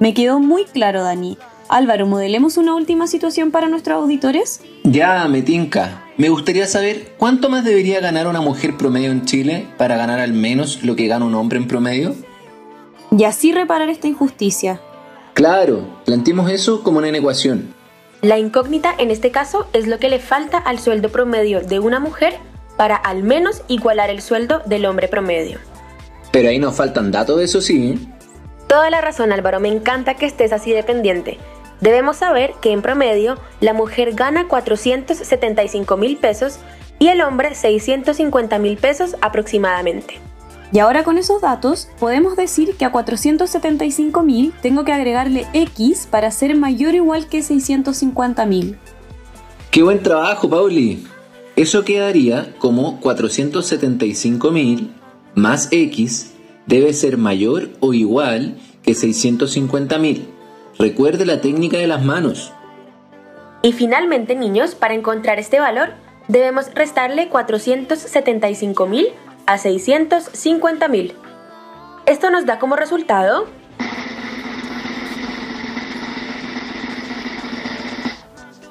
Me 0.00 0.12
quedó 0.12 0.38
muy 0.38 0.64
claro, 0.66 1.02
Dani. 1.02 1.38
Álvaro, 1.68 2.06
¿modelemos 2.06 2.56
una 2.56 2.74
última 2.74 3.06
situación 3.06 3.50
para 3.50 3.68
nuestros 3.68 3.96
auditores? 3.96 4.60
Ya, 4.84 5.26
me 5.28 5.42
tinca. 5.42 6.04
Me 6.16 6.28
gustaría 6.28 6.66
saber 6.66 7.14
cuánto 7.16 7.48
más 7.48 7.64
debería 7.64 8.00
ganar 8.00 8.26
una 8.26 8.40
mujer 8.40 8.76
promedio 8.76 9.10
en 9.10 9.24
Chile 9.24 9.66
para 9.78 9.96
ganar 9.96 10.20
al 10.20 10.32
menos 10.32 10.84
lo 10.84 10.94
que 10.94 11.06
gana 11.06 11.24
un 11.24 11.34
hombre 11.34 11.58
en 11.58 11.66
promedio. 11.66 12.14
Y 13.16 13.24
así 13.24 13.52
reparar 13.52 13.88
esta 13.88 14.08
injusticia. 14.08 14.80
Claro, 15.32 16.02
planteemos 16.04 16.50
eso 16.50 16.82
como 16.82 16.98
una 16.98 17.08
ecuación. 17.08 17.74
La 18.22 18.38
incógnita 18.38 18.94
en 18.98 19.10
este 19.10 19.30
caso 19.30 19.66
es 19.72 19.86
lo 19.86 19.98
que 19.98 20.08
le 20.08 20.18
falta 20.18 20.58
al 20.58 20.78
sueldo 20.78 21.10
promedio 21.10 21.60
de 21.60 21.78
una 21.78 21.98
mujer 21.98 22.34
para 22.76 22.96
al 22.96 23.22
menos 23.22 23.62
igualar 23.68 24.10
el 24.10 24.22
sueldo 24.22 24.60
del 24.66 24.86
hombre 24.86 25.08
promedio. 25.08 25.58
Pero 26.30 26.48
ahí 26.48 26.58
nos 26.58 26.74
faltan 26.74 27.10
datos, 27.10 27.40
eso 27.40 27.60
sí. 27.60 28.08
Toda 28.66 28.90
la 28.90 29.00
razón 29.00 29.32
Álvaro, 29.32 29.60
me 29.60 29.68
encanta 29.68 30.14
que 30.14 30.26
estés 30.26 30.52
así 30.52 30.72
dependiente. 30.72 31.38
Debemos 31.84 32.16
saber 32.16 32.54
que 32.62 32.72
en 32.72 32.80
promedio 32.80 33.36
la 33.60 33.74
mujer 33.74 34.14
gana 34.14 34.48
475 34.48 35.98
mil 35.98 36.16
pesos 36.16 36.56
y 36.98 37.08
el 37.08 37.20
hombre 37.20 37.54
650 37.54 38.58
mil 38.58 38.78
pesos 38.78 39.16
aproximadamente. 39.20 40.14
Y 40.72 40.78
ahora 40.78 41.04
con 41.04 41.18
esos 41.18 41.42
datos 41.42 41.90
podemos 42.00 42.36
decir 42.36 42.74
que 42.76 42.86
a 42.86 42.90
475.000 42.90 44.54
tengo 44.62 44.86
que 44.86 44.94
agregarle 44.94 45.46
X 45.52 46.08
para 46.10 46.30
ser 46.30 46.56
mayor 46.56 46.94
o 46.94 46.96
igual 46.96 47.28
que 47.28 47.40
650.000. 47.40 48.76
¡Qué 49.70 49.82
buen 49.82 50.02
trabajo, 50.02 50.48
Pauli! 50.48 51.06
Eso 51.54 51.84
quedaría 51.84 52.54
como 52.58 52.98
475.000 53.02 54.88
más 55.34 55.68
X 55.70 56.32
debe 56.66 56.94
ser 56.94 57.18
mayor 57.18 57.68
o 57.80 57.92
igual 57.92 58.56
que 58.82 58.92
650.000. 58.92 60.33
Recuerde 60.78 61.24
la 61.24 61.40
técnica 61.40 61.78
de 61.78 61.86
las 61.86 62.02
manos. 62.02 62.52
Y 63.62 63.72
finalmente, 63.72 64.34
niños, 64.34 64.74
para 64.74 64.94
encontrar 64.94 65.38
este 65.38 65.60
valor, 65.60 65.90
debemos 66.28 66.72
restarle 66.74 67.30
475.000 67.30 69.12
a 69.46 69.58
650.000. 69.58 71.12
Esto 72.06 72.30
nos 72.30 72.44
da 72.44 72.58
como 72.58 72.76
resultado 72.76 73.46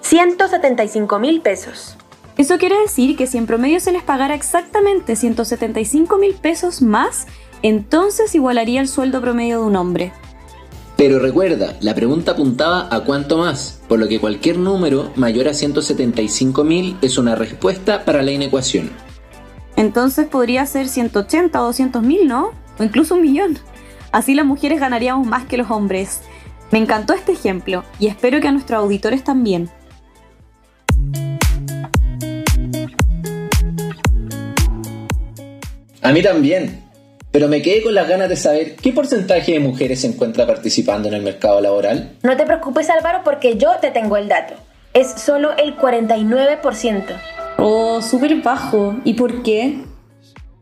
$175,000 0.03 1.19
mil 1.19 1.41
pesos. 1.41 1.97
Eso 2.37 2.57
quiere 2.57 2.79
decir 2.79 3.15
que 3.15 3.25
si 3.25 3.37
en 3.37 3.47
promedio 3.47 3.79
se 3.79 3.91
les 3.91 4.03
pagara 4.03 4.35
exactamente 4.35 5.15
175 5.15 6.17
mil 6.17 6.35
pesos 6.35 6.81
más, 6.81 7.25
entonces 7.63 8.35
igualaría 8.35 8.81
el 8.81 8.87
sueldo 8.87 9.21
promedio 9.21 9.61
de 9.61 9.65
un 9.65 9.75
hombre. 9.75 10.13
Pero 10.97 11.19
recuerda, 11.19 11.75
la 11.81 11.95
pregunta 11.95 12.33
apuntaba 12.33 12.87
a 12.89 13.01
cuánto 13.01 13.37
más, 13.37 13.79
por 13.87 13.99
lo 13.99 14.07
que 14.07 14.19
cualquier 14.19 14.57
número 14.57 15.11
mayor 15.15 15.47
a 15.47 15.51
175.000 15.51 16.97
es 17.01 17.17
una 17.17 17.35
respuesta 17.35 18.05
para 18.05 18.21
la 18.21 18.31
inecuación. 18.31 18.91
Entonces 19.75 20.27
podría 20.27 20.65
ser 20.65 20.87
180 20.87 21.59
o 21.61 21.65
200 21.65 22.03
mil, 22.03 22.27
¿no? 22.27 22.51
O 22.77 22.83
incluso 22.83 23.15
un 23.15 23.21
millón. 23.21 23.57
Así 24.11 24.35
las 24.35 24.45
mujeres 24.45 24.79
ganaríamos 24.79 25.25
más 25.25 25.45
que 25.45 25.57
los 25.57 25.71
hombres. 25.71 26.21
Me 26.71 26.77
encantó 26.77 27.13
este 27.13 27.31
ejemplo 27.31 27.83
y 27.99 28.07
espero 28.07 28.39
que 28.39 28.47
a 28.47 28.51
nuestros 28.51 28.79
auditores 28.79 29.23
también. 29.23 29.69
A 36.03 36.11
mí 36.11 36.21
también, 36.21 36.82
pero 37.33 37.47
me 37.47 37.63
quedé 37.63 37.81
con 37.81 37.95
las 37.95 38.07
ganas 38.07 38.29
de 38.29 38.35
saber 38.35 38.75
qué 38.75 38.93
porcentaje 38.93 39.53
de 39.53 39.59
mujeres 39.59 40.01
se 40.01 40.07
encuentra 40.07 40.45
participando 40.45 41.07
en 41.07 41.15
el 41.15 41.23
mercado 41.23 41.59
laboral. 41.61 42.11
No 42.21 42.37
te 42.37 42.45
preocupes 42.45 42.91
Álvaro 42.91 43.21
porque 43.23 43.57
yo 43.57 43.71
te 43.81 43.89
tengo 43.89 44.17
el 44.17 44.27
dato. 44.27 44.53
Es 44.93 45.09
solo 45.19 45.57
el 45.57 45.75
49%. 45.75 47.03
Oh, 47.57 48.03
súper 48.03 48.35
bajo. 48.43 48.97
¿Y 49.03 49.15
por 49.15 49.41
qué? 49.41 49.79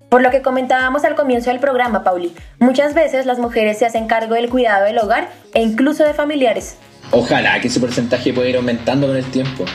Por 0.07 0.21
lo 0.21 0.31
que 0.31 0.41
comentábamos 0.41 1.03
al 1.03 1.15
comienzo 1.15 1.49
del 1.49 1.59
programa, 1.59 2.05
Pauli, 2.05 2.31
muchas 2.59 2.93
veces 2.93 3.25
las 3.25 3.37
mujeres 3.37 3.77
se 3.77 3.85
hacen 3.85 4.07
cargo 4.07 4.35
del 4.35 4.49
cuidado 4.49 4.85
del 4.85 4.97
hogar 4.97 5.27
e 5.53 5.61
incluso 5.61 6.05
de 6.05 6.13
familiares. 6.13 6.77
Ojalá 7.11 7.59
que 7.59 7.67
ese 7.67 7.81
porcentaje 7.81 8.31
pueda 8.31 8.47
ir 8.47 8.55
aumentando 8.55 9.07
con 9.07 9.17
el 9.17 9.25
tiempo. 9.25 9.65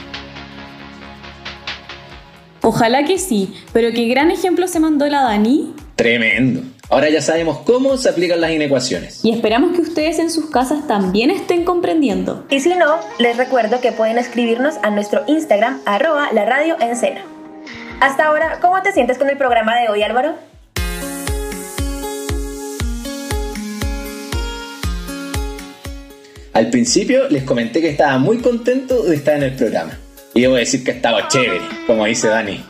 Ojalá 2.63 3.05
que 3.05 3.19
sí, 3.19 3.55
pero 3.75 3.93
qué 3.93 4.09
gran 4.09 4.31
ejemplo 4.31 4.67
se 4.67 4.81
mandó 4.81 5.07
la 5.09 5.21
Dani. 5.25 5.75
Tremendo. 5.95 6.63
Ahora 6.88 7.11
ya 7.11 7.20
sabemos 7.20 7.59
cómo 7.64 7.96
se 7.96 8.09
aplican 8.09 8.40
las 8.40 8.53
inecuaciones. 8.53 9.25
Y 9.25 9.33
esperamos 9.33 9.75
que 9.75 9.83
ustedes 9.83 10.20
en 10.20 10.31
sus 10.31 10.51
casas 10.51 10.87
también 10.87 11.33
estén 11.33 11.64
comprendiendo. 11.64 12.46
Y 12.49 12.61
si 12.61 12.75
no, 12.77 13.01
les 13.18 13.37
recuerdo 13.37 13.81
que 13.81 13.90
pueden 13.90 14.18
escribirnos 14.18 14.77
a 14.83 14.90
nuestro 14.90 15.25
Instagram, 15.27 15.81
arroba 15.85 16.33
la 16.33 16.44
radio 16.44 16.77
en 16.81 16.94
cena. 16.94 17.22
Hasta 18.01 18.27
ahora, 18.27 18.59
¿cómo 18.61 18.81
te 18.83 18.92
sientes 18.92 19.18
con 19.18 19.29
el 19.29 19.37
programa 19.37 19.75
de 19.81 19.88
hoy, 19.88 20.05
Álvaro? 20.05 20.35
Al 26.53 26.70
principio 26.70 27.29
les 27.29 27.42
comenté 27.42 27.81
que 27.81 27.90
estaba 27.90 28.16
muy 28.18 28.38
contento 28.38 29.03
de 29.03 29.16
estar 29.16 29.37
en 29.37 29.42
el 29.42 29.55
programa. 29.55 29.99
Y 30.35 30.42
debo 30.42 30.55
decir 30.55 30.85
que 30.85 30.92
estaba 30.92 31.27
chévere, 31.27 31.64
como 31.87 32.05
dice 32.05 32.29
Dani. 32.29 32.64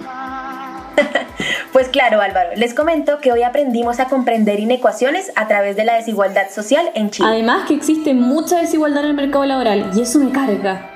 Pues 1.76 1.88
claro, 1.88 2.22
Álvaro, 2.22 2.56
les 2.56 2.72
comento 2.72 3.18
que 3.20 3.32
hoy 3.32 3.42
aprendimos 3.42 4.00
a 4.00 4.06
comprender 4.06 4.60
inecuaciones 4.60 5.30
a 5.36 5.46
través 5.46 5.76
de 5.76 5.84
la 5.84 5.96
desigualdad 5.96 6.48
social 6.50 6.86
en 6.94 7.10
Chile. 7.10 7.28
Además 7.30 7.68
que 7.68 7.74
existe 7.74 8.14
mucha 8.14 8.62
desigualdad 8.62 9.04
en 9.04 9.10
el 9.10 9.14
mercado 9.14 9.44
laboral 9.44 9.90
y 9.94 10.00
eso 10.00 10.18
me 10.18 10.32
carga. 10.32 10.90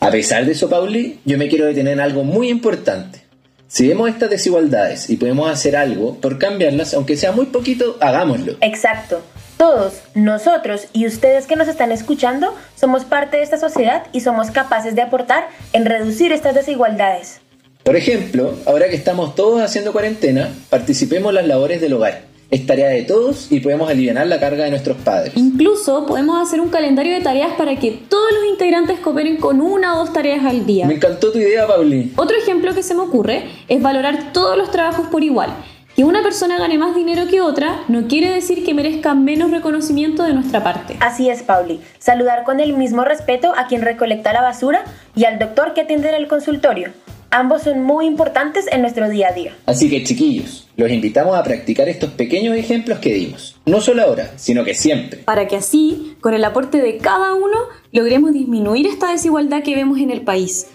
A 0.00 0.10
pesar 0.10 0.44
de 0.44 0.50
eso, 0.50 0.68
Pauli, 0.68 1.20
yo 1.24 1.38
me 1.38 1.46
quiero 1.46 1.66
detener 1.66 1.92
en 1.92 2.00
algo 2.00 2.24
muy 2.24 2.48
importante. 2.48 3.20
Si 3.68 3.86
vemos 3.86 4.08
estas 4.08 4.30
desigualdades 4.30 5.08
y 5.08 5.16
podemos 5.16 5.48
hacer 5.48 5.76
algo 5.76 6.16
por 6.16 6.40
cambiarlas, 6.40 6.94
aunque 6.94 7.16
sea 7.16 7.30
muy 7.30 7.46
poquito, 7.46 7.96
hagámoslo. 8.00 8.56
Exacto. 8.60 9.22
Todos, 9.64 9.94
nosotros 10.14 10.88
y 10.92 11.06
ustedes 11.06 11.46
que 11.46 11.56
nos 11.56 11.68
están 11.68 11.90
escuchando, 11.90 12.54
somos 12.76 13.06
parte 13.06 13.38
de 13.38 13.44
esta 13.44 13.56
sociedad 13.56 14.02
y 14.12 14.20
somos 14.20 14.50
capaces 14.50 14.94
de 14.94 15.00
aportar 15.00 15.48
en 15.72 15.86
reducir 15.86 16.32
estas 16.32 16.54
desigualdades. 16.54 17.40
Por 17.82 17.96
ejemplo, 17.96 18.52
ahora 18.66 18.90
que 18.90 18.96
estamos 18.96 19.34
todos 19.34 19.62
haciendo 19.62 19.92
cuarentena, 19.92 20.50
participemos 20.68 21.30
en 21.30 21.36
las 21.36 21.46
labores 21.46 21.80
del 21.80 21.94
hogar. 21.94 22.24
Es 22.50 22.66
tarea 22.66 22.88
de 22.88 23.04
todos 23.04 23.50
y 23.50 23.60
podemos 23.60 23.88
aliviar 23.88 24.26
la 24.26 24.38
carga 24.38 24.64
de 24.64 24.70
nuestros 24.70 24.98
padres. 24.98 25.32
Incluso 25.34 26.04
podemos 26.04 26.46
hacer 26.46 26.60
un 26.60 26.68
calendario 26.68 27.14
de 27.14 27.22
tareas 27.22 27.54
para 27.56 27.74
que 27.76 27.90
todos 27.90 28.32
los 28.34 28.44
integrantes 28.52 29.00
cooperen 29.00 29.38
con 29.38 29.62
una 29.62 29.94
o 29.94 30.00
dos 30.00 30.12
tareas 30.12 30.44
al 30.44 30.66
día. 30.66 30.84
Me 30.86 30.96
encantó 30.96 31.32
tu 31.32 31.38
idea, 31.38 31.66
Pauli. 31.66 32.12
Otro 32.16 32.36
ejemplo 32.36 32.74
que 32.74 32.82
se 32.82 32.94
me 32.94 33.00
ocurre 33.00 33.46
es 33.66 33.80
valorar 33.80 34.34
todos 34.34 34.58
los 34.58 34.70
trabajos 34.70 35.06
por 35.06 35.24
igual. 35.24 35.54
Que 35.94 36.02
una 36.02 36.24
persona 36.24 36.58
gane 36.58 36.76
más 36.76 36.96
dinero 36.96 37.28
que 37.28 37.40
otra 37.40 37.84
no 37.86 38.08
quiere 38.08 38.28
decir 38.28 38.64
que 38.64 38.74
merezca 38.74 39.14
menos 39.14 39.52
reconocimiento 39.52 40.24
de 40.24 40.32
nuestra 40.34 40.64
parte. 40.64 40.96
Así 40.98 41.30
es, 41.30 41.44
Pauli. 41.44 41.80
Saludar 42.00 42.42
con 42.42 42.58
el 42.58 42.72
mismo 42.72 43.04
respeto 43.04 43.52
a 43.56 43.68
quien 43.68 43.80
recolecta 43.80 44.32
la 44.32 44.42
basura 44.42 44.82
y 45.14 45.24
al 45.24 45.38
doctor 45.38 45.72
que 45.72 45.82
atiende 45.82 46.08
en 46.08 46.16
el 46.16 46.26
consultorio. 46.26 46.90
Ambos 47.30 47.62
son 47.62 47.82
muy 47.84 48.06
importantes 48.06 48.66
en 48.72 48.80
nuestro 48.80 49.08
día 49.08 49.28
a 49.28 49.32
día. 49.34 49.56
Así 49.66 49.88
que 49.88 50.02
chiquillos, 50.02 50.68
los 50.76 50.90
invitamos 50.90 51.36
a 51.36 51.44
practicar 51.44 51.88
estos 51.88 52.10
pequeños 52.10 52.56
ejemplos 52.56 52.98
que 52.98 53.14
dimos. 53.14 53.56
No 53.64 53.80
solo 53.80 54.02
ahora, 54.02 54.32
sino 54.34 54.64
que 54.64 54.74
siempre. 54.74 55.20
Para 55.20 55.46
que 55.46 55.56
así, 55.56 56.16
con 56.20 56.34
el 56.34 56.44
aporte 56.44 56.82
de 56.82 56.98
cada 56.98 57.34
uno, 57.34 57.56
logremos 57.92 58.32
disminuir 58.32 58.88
esta 58.88 59.12
desigualdad 59.12 59.62
que 59.62 59.76
vemos 59.76 59.98
en 60.00 60.10
el 60.10 60.22
país. 60.22 60.66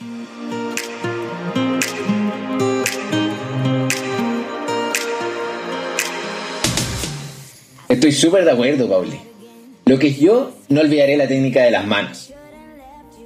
Estoy 7.89 8.11
súper 8.11 8.45
de 8.45 8.51
acuerdo, 8.51 8.87
Pauli. 8.87 9.19
Lo 9.85 9.97
que 9.97 10.09
es 10.09 10.19
yo, 10.19 10.51
no 10.69 10.81
olvidaré 10.81 11.17
la 11.17 11.27
técnica 11.27 11.63
de 11.63 11.71
las 11.71 11.87
manos. 11.87 12.31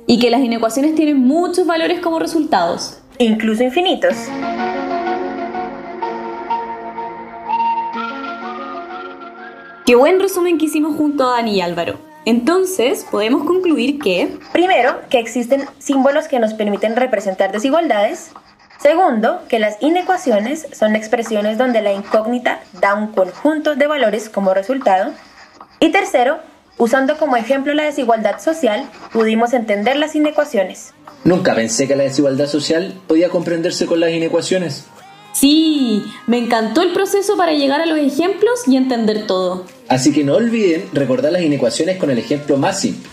Y 0.07 0.19
que 0.19 0.29
las 0.29 0.39
inecuaciones 0.39 0.95
tienen 0.95 1.17
muchos 1.17 1.67
valores 1.67 1.99
como 1.99 2.17
resultados. 2.17 2.99
Incluso 3.17 3.61
infinitos. 3.61 4.15
Qué 9.85 9.95
buen 9.95 10.21
resumen 10.21 10.57
que 10.57 10.65
hicimos 10.65 10.95
junto 10.95 11.25
a 11.25 11.31
Dani 11.31 11.57
y 11.57 11.61
Álvaro. 11.61 11.99
Entonces, 12.23 13.05
podemos 13.11 13.43
concluir 13.43 13.99
que... 13.99 14.37
Primero, 14.53 14.95
que 15.09 15.19
existen 15.19 15.65
símbolos 15.79 16.29
que 16.29 16.39
nos 16.39 16.53
permiten 16.53 16.95
representar 16.95 17.51
desigualdades. 17.51 18.31
Segundo, 18.83 19.39
que 19.47 19.59
las 19.59 19.77
inecuaciones 19.79 20.67
son 20.77 20.97
expresiones 20.97 21.57
donde 21.57 21.81
la 21.81 21.93
incógnita 21.93 22.59
da 22.81 22.95
un 22.95 23.13
conjunto 23.13 23.77
de 23.77 23.87
valores 23.87 24.27
como 24.27 24.53
resultado. 24.53 25.13
Y 25.79 25.93
tercero, 25.93 26.39
usando 26.77 27.17
como 27.17 27.37
ejemplo 27.37 27.73
la 27.73 27.83
desigualdad 27.83 28.41
social, 28.41 28.89
pudimos 29.13 29.53
entender 29.53 29.95
las 29.95 30.15
inecuaciones. 30.15 30.93
Nunca 31.23 31.55
pensé 31.55 31.87
que 31.87 31.95
la 31.95 32.03
desigualdad 32.03 32.47
social 32.47 32.93
podía 33.07 33.29
comprenderse 33.29 33.85
con 33.85 34.01
las 34.01 34.11
inecuaciones. 34.11 34.83
Sí, 35.31 36.03
me 36.27 36.37
encantó 36.37 36.81
el 36.81 36.91
proceso 36.91 37.37
para 37.37 37.53
llegar 37.53 37.79
a 37.79 37.85
los 37.85 37.99
ejemplos 37.99 38.67
y 38.67 38.75
entender 38.75 39.27
todo. 39.27 39.65
Así 39.87 40.11
que 40.11 40.25
no 40.25 40.35
olviden 40.35 40.89
recordar 40.91 41.31
las 41.31 41.43
inecuaciones 41.43 41.97
con 41.97 42.11
el 42.11 42.17
ejemplo 42.17 42.57
más 42.57 42.81
simple. 42.81 43.09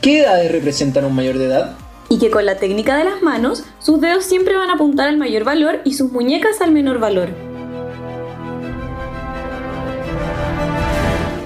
¿Qué 0.00 0.20
edades 0.20 0.50
representan 0.50 1.04
un 1.04 1.14
mayor 1.14 1.36
de 1.36 1.44
edad? 1.44 1.76
Y 2.12 2.18
que 2.18 2.28
con 2.28 2.44
la 2.44 2.56
técnica 2.56 2.96
de 2.96 3.04
las 3.04 3.22
manos, 3.22 3.62
sus 3.78 4.00
dedos 4.00 4.24
siempre 4.24 4.56
van 4.56 4.68
a 4.68 4.72
apuntar 4.72 5.06
al 5.06 5.16
mayor 5.16 5.44
valor 5.44 5.80
y 5.84 5.94
sus 5.94 6.10
muñecas 6.10 6.60
al 6.60 6.72
menor 6.72 6.98
valor. 6.98 7.28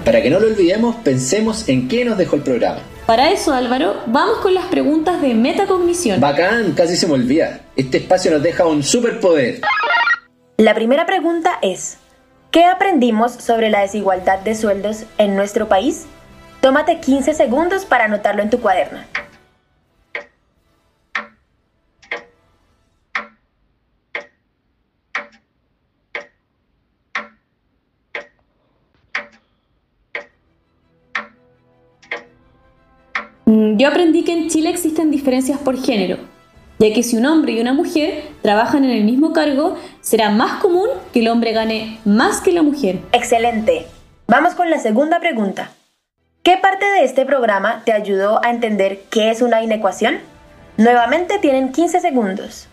Para 0.07 0.23
que 0.23 0.31
no 0.31 0.41
lo 0.41 0.47
olvidemos, 0.47 0.97
pensemos 0.97 1.69
en 1.69 1.87
qué 1.87 2.07
nos 2.07 2.17
dejó 2.17 2.37
el 2.37 2.43
programa. 2.43 2.81
Para 3.05 3.31
eso, 3.31 3.53
Álvaro, 3.53 3.97
vamos 4.07 4.39
con 4.39 4.55
las 4.55 4.65
preguntas 4.69 5.21
de 5.21 5.35
metacognición. 5.35 6.19
Bacán, 6.19 6.73
casi 6.73 6.97
se 6.97 7.07
me 7.07 7.13
olvida. 7.13 7.61
Este 7.77 7.99
espacio 7.99 8.31
nos 8.31 8.43
deja 8.43 8.65
un 8.65 8.83
superpoder. 8.83 9.61
La 10.57 10.75
primera 10.75 11.05
pregunta 11.05 11.59
es, 11.61 11.99
¿qué 12.51 12.65
aprendimos 12.65 13.33
sobre 13.33 13.69
la 13.69 13.81
desigualdad 13.81 14.39
de 14.39 14.55
sueldos 14.55 15.05
en 15.19 15.37
nuestro 15.37 15.69
país? 15.69 16.07
Tómate 16.63 17.01
15 17.01 17.35
segundos 17.35 17.85
para 17.85 18.07
anotarlo 18.07 18.43
en 18.43 18.49
tu 18.49 18.61
cuaderno. 18.61 19.01
Yo 33.47 33.89
aprendí 33.89 34.25
que 34.25 34.33
en 34.33 34.49
Chile 34.49 34.71
existen 34.71 35.11
diferencias 35.11 35.59
por 35.59 35.77
género, 35.77 36.17
ya 36.79 36.93
que 36.95 37.03
si 37.03 37.17
un 37.17 37.27
hombre 37.27 37.53
y 37.53 37.61
una 37.61 37.75
mujer 37.75 38.23
trabajan 38.41 38.85
en 38.85 38.91
el 38.91 39.05
mismo 39.05 39.33
cargo, 39.33 39.77
será 40.01 40.31
más 40.31 40.61
común 40.63 40.89
que 41.13 41.21
el 41.21 41.29
hombre 41.29 41.53
gane 41.53 41.99
más 42.05 42.41
que 42.41 42.53
la 42.53 42.63
mujer. 42.63 43.01
Excelente. 43.13 43.87
Vamos 44.27 44.55
con 44.55 44.71
la 44.71 44.79
segunda 44.79 45.21
pregunta. 45.21 45.71
¿Qué 46.43 46.57
parte 46.57 46.87
de 46.87 47.05
este 47.05 47.27
programa 47.27 47.83
te 47.85 47.93
ayudó 47.93 48.43
a 48.45 48.51
entender 48.51 49.03
qué 49.11 49.31
es 49.31 49.43
una 49.43 49.63
inecuación? 49.63 50.21
Nuevamente 50.79 51.39
tienen 51.39 51.73
15 51.73 52.01
segundos. 52.01 52.69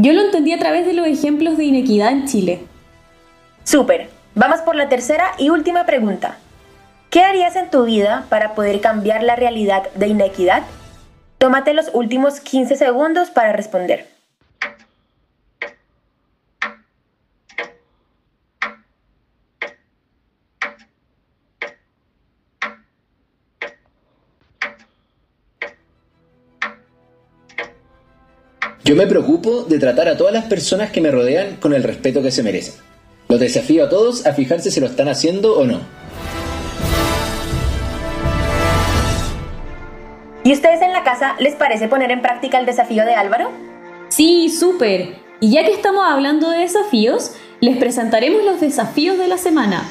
Yo 0.00 0.12
lo 0.12 0.20
entendí 0.20 0.52
a 0.52 0.60
través 0.60 0.86
de 0.86 0.92
los 0.92 1.08
ejemplos 1.08 1.56
de 1.56 1.64
inequidad 1.64 2.12
en 2.12 2.24
Chile. 2.28 2.60
Súper. 3.64 4.08
Vamos 4.36 4.60
por 4.60 4.76
la 4.76 4.88
tercera 4.88 5.32
y 5.38 5.50
última 5.50 5.86
pregunta. 5.86 6.36
¿Qué 7.10 7.24
harías 7.24 7.56
en 7.56 7.68
tu 7.68 7.82
vida 7.84 8.24
para 8.28 8.54
poder 8.54 8.80
cambiar 8.80 9.24
la 9.24 9.34
realidad 9.34 9.90
de 9.96 10.06
inequidad? 10.06 10.62
Tómate 11.38 11.74
los 11.74 11.90
últimos 11.94 12.38
15 12.38 12.76
segundos 12.76 13.30
para 13.30 13.52
responder. 13.52 14.06
Yo 28.88 28.96
me 28.96 29.06
preocupo 29.06 29.64
de 29.64 29.78
tratar 29.78 30.08
a 30.08 30.16
todas 30.16 30.32
las 30.32 30.46
personas 30.46 30.90
que 30.90 31.02
me 31.02 31.10
rodean 31.10 31.56
con 31.56 31.74
el 31.74 31.82
respeto 31.82 32.22
que 32.22 32.30
se 32.30 32.42
merecen. 32.42 32.72
Los 33.28 33.38
desafío 33.38 33.84
a 33.84 33.90
todos 33.90 34.24
a 34.24 34.32
fijarse 34.32 34.70
si 34.70 34.80
lo 34.80 34.86
están 34.86 35.08
haciendo 35.08 35.58
o 35.58 35.66
no. 35.66 35.80
¿Y 40.42 40.54
ustedes 40.54 40.80
en 40.80 40.94
la 40.94 41.04
casa 41.04 41.36
les 41.38 41.54
parece 41.54 41.86
poner 41.88 42.10
en 42.10 42.22
práctica 42.22 42.58
el 42.58 42.64
desafío 42.64 43.04
de 43.04 43.12
Álvaro? 43.12 43.50
Sí, 44.08 44.48
súper. 44.48 45.16
Y 45.38 45.50
ya 45.50 45.66
que 45.66 45.72
estamos 45.72 46.02
hablando 46.08 46.48
de 46.48 46.60
desafíos, 46.60 47.32
les 47.60 47.76
presentaremos 47.76 48.42
los 48.42 48.58
desafíos 48.58 49.18
de 49.18 49.28
la 49.28 49.36
semana. 49.36 49.86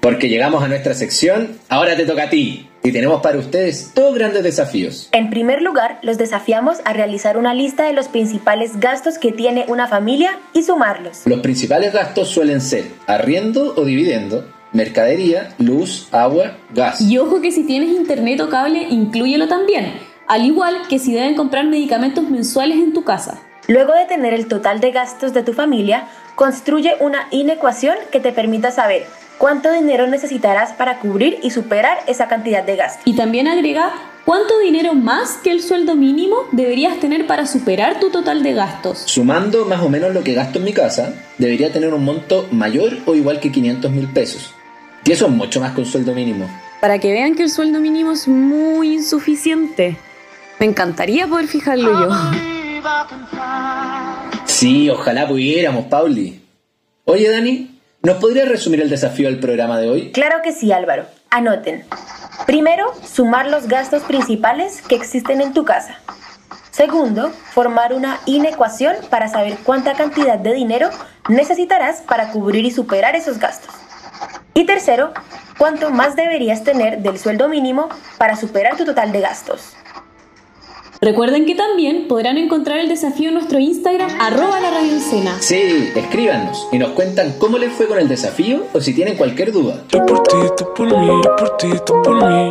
Porque 0.00 0.30
llegamos 0.30 0.64
a 0.64 0.68
nuestra 0.68 0.94
sección, 0.94 1.58
ahora 1.68 1.96
te 1.96 2.06
toca 2.06 2.22
a 2.22 2.30
ti. 2.30 2.70
Y 2.86 2.92
tenemos 2.92 3.20
para 3.20 3.36
ustedes 3.36 3.92
dos 3.96 4.14
grandes 4.14 4.44
desafíos. 4.44 5.08
En 5.10 5.28
primer 5.28 5.60
lugar, 5.60 5.98
los 6.02 6.18
desafiamos 6.18 6.78
a 6.84 6.92
realizar 6.92 7.36
una 7.36 7.52
lista 7.52 7.82
de 7.82 7.92
los 7.92 8.06
principales 8.06 8.78
gastos 8.78 9.18
que 9.18 9.32
tiene 9.32 9.64
una 9.66 9.88
familia 9.88 10.38
y 10.52 10.62
sumarlos. 10.62 11.22
Los 11.24 11.40
principales 11.40 11.92
gastos 11.92 12.28
suelen 12.28 12.60
ser 12.60 12.84
arriendo 13.08 13.74
o 13.76 13.84
dividendo, 13.84 14.46
mercadería, 14.70 15.52
luz, 15.58 16.06
agua, 16.12 16.58
gas. 16.72 17.00
Y 17.00 17.18
ojo 17.18 17.40
que 17.40 17.50
si 17.50 17.64
tienes 17.64 17.88
internet 17.88 18.40
o 18.40 18.50
cable, 18.50 18.86
inclúyelo 18.88 19.48
también. 19.48 19.94
Al 20.28 20.44
igual 20.44 20.76
que 20.88 21.00
si 21.00 21.12
deben 21.12 21.34
comprar 21.34 21.66
medicamentos 21.66 22.30
mensuales 22.30 22.76
en 22.76 22.92
tu 22.92 23.02
casa. 23.02 23.42
Luego 23.66 23.94
de 23.94 24.04
tener 24.04 24.32
el 24.32 24.46
total 24.46 24.78
de 24.78 24.92
gastos 24.92 25.34
de 25.34 25.42
tu 25.42 25.54
familia, 25.54 26.04
construye 26.36 26.94
una 27.00 27.26
inecuación 27.32 27.96
que 28.12 28.20
te 28.20 28.30
permita 28.30 28.70
saber 28.70 29.06
cuánto 29.38 29.72
dinero 29.72 30.06
necesitarás 30.06 30.72
para 30.72 30.98
cubrir 30.98 31.38
y 31.42 31.50
superar 31.50 31.98
esa 32.06 32.28
cantidad 32.28 32.64
de 32.64 32.76
gastos. 32.76 33.02
Y 33.04 33.14
también 33.14 33.48
agrega 33.48 33.92
cuánto 34.24 34.58
dinero 34.58 34.94
más 34.94 35.38
que 35.42 35.50
el 35.50 35.62
sueldo 35.62 35.94
mínimo 35.94 36.36
deberías 36.52 36.98
tener 36.98 37.26
para 37.26 37.46
superar 37.46 38.00
tu 38.00 38.10
total 38.10 38.42
de 38.42 38.54
gastos. 38.54 39.02
Sumando 39.06 39.64
más 39.64 39.82
o 39.82 39.88
menos 39.88 40.12
lo 40.14 40.22
que 40.24 40.34
gasto 40.34 40.58
en 40.58 40.64
mi 40.64 40.72
casa, 40.72 41.14
debería 41.38 41.72
tener 41.72 41.92
un 41.94 42.04
monto 42.04 42.48
mayor 42.50 42.98
o 43.06 43.14
igual 43.14 43.40
que 43.40 43.52
500 43.52 43.90
mil 43.90 44.08
pesos. 44.08 44.54
Y 45.04 45.12
eso 45.12 45.26
es 45.26 45.32
mucho 45.32 45.60
más 45.60 45.74
que 45.74 45.80
un 45.80 45.86
sueldo 45.86 46.12
mínimo. 46.12 46.48
Para 46.80 46.98
que 46.98 47.12
vean 47.12 47.34
que 47.34 47.44
el 47.44 47.50
sueldo 47.50 47.80
mínimo 47.80 48.12
es 48.12 48.26
muy 48.28 48.94
insuficiente. 48.94 49.96
Me 50.58 50.66
encantaría 50.66 51.26
poder 51.26 51.46
fijarlo 51.46 51.92
yo. 51.92 52.10
Sí, 54.46 54.88
ojalá 54.90 55.28
pudiéramos, 55.28 55.86
Pauli. 55.86 56.40
Oye, 57.04 57.28
Dani, 57.30 57.75
¿nos 58.06 58.18
podrías 58.18 58.48
resumir 58.48 58.80
el 58.80 58.88
desafío 58.88 59.26
del 59.26 59.40
programa 59.40 59.80
de 59.80 59.90
hoy? 59.90 60.12
Claro 60.12 60.36
que 60.40 60.52
sí, 60.52 60.70
Álvaro. 60.70 61.06
Anoten. 61.28 61.84
Primero, 62.46 62.94
sumar 63.04 63.48
los 63.48 63.66
gastos 63.66 64.04
principales 64.04 64.80
que 64.80 64.94
existen 64.94 65.40
en 65.40 65.52
tu 65.52 65.64
casa. 65.64 65.98
Segundo, 66.70 67.32
formar 67.52 67.92
una 67.92 68.20
inecuación 68.24 68.94
para 69.10 69.26
saber 69.26 69.56
cuánta 69.64 69.94
cantidad 69.94 70.38
de 70.38 70.54
dinero 70.54 70.88
necesitarás 71.28 72.02
para 72.02 72.30
cubrir 72.30 72.64
y 72.64 72.70
superar 72.70 73.16
esos 73.16 73.40
gastos. 73.40 73.74
Y 74.54 74.66
tercero, 74.66 75.12
cuánto 75.58 75.90
más 75.90 76.14
deberías 76.14 76.62
tener 76.62 76.98
del 76.98 77.18
sueldo 77.18 77.48
mínimo 77.48 77.88
para 78.18 78.36
superar 78.36 78.76
tu 78.76 78.84
total 78.84 79.10
de 79.10 79.20
gastos. 79.20 79.74
Recuerden 81.00 81.44
que 81.44 81.54
también 81.54 82.08
podrán 82.08 82.38
encontrar 82.38 82.78
el 82.78 82.88
desafío 82.88 83.28
en 83.28 83.34
nuestro 83.34 83.58
Instagram, 83.58 84.10
arroba 84.18 84.60
la 84.60 84.70
radio 84.70 84.92
Encena. 84.92 85.36
Sí, 85.40 85.90
escríbanos 85.94 86.66
y 86.72 86.78
nos 86.78 86.90
cuentan 86.90 87.34
cómo 87.38 87.58
les 87.58 87.72
fue 87.72 87.86
con 87.86 87.98
el 87.98 88.08
desafío 88.08 88.64
o 88.72 88.80
si 88.80 88.94
tienen 88.94 89.16
cualquier 89.16 89.52
duda. 89.52 89.84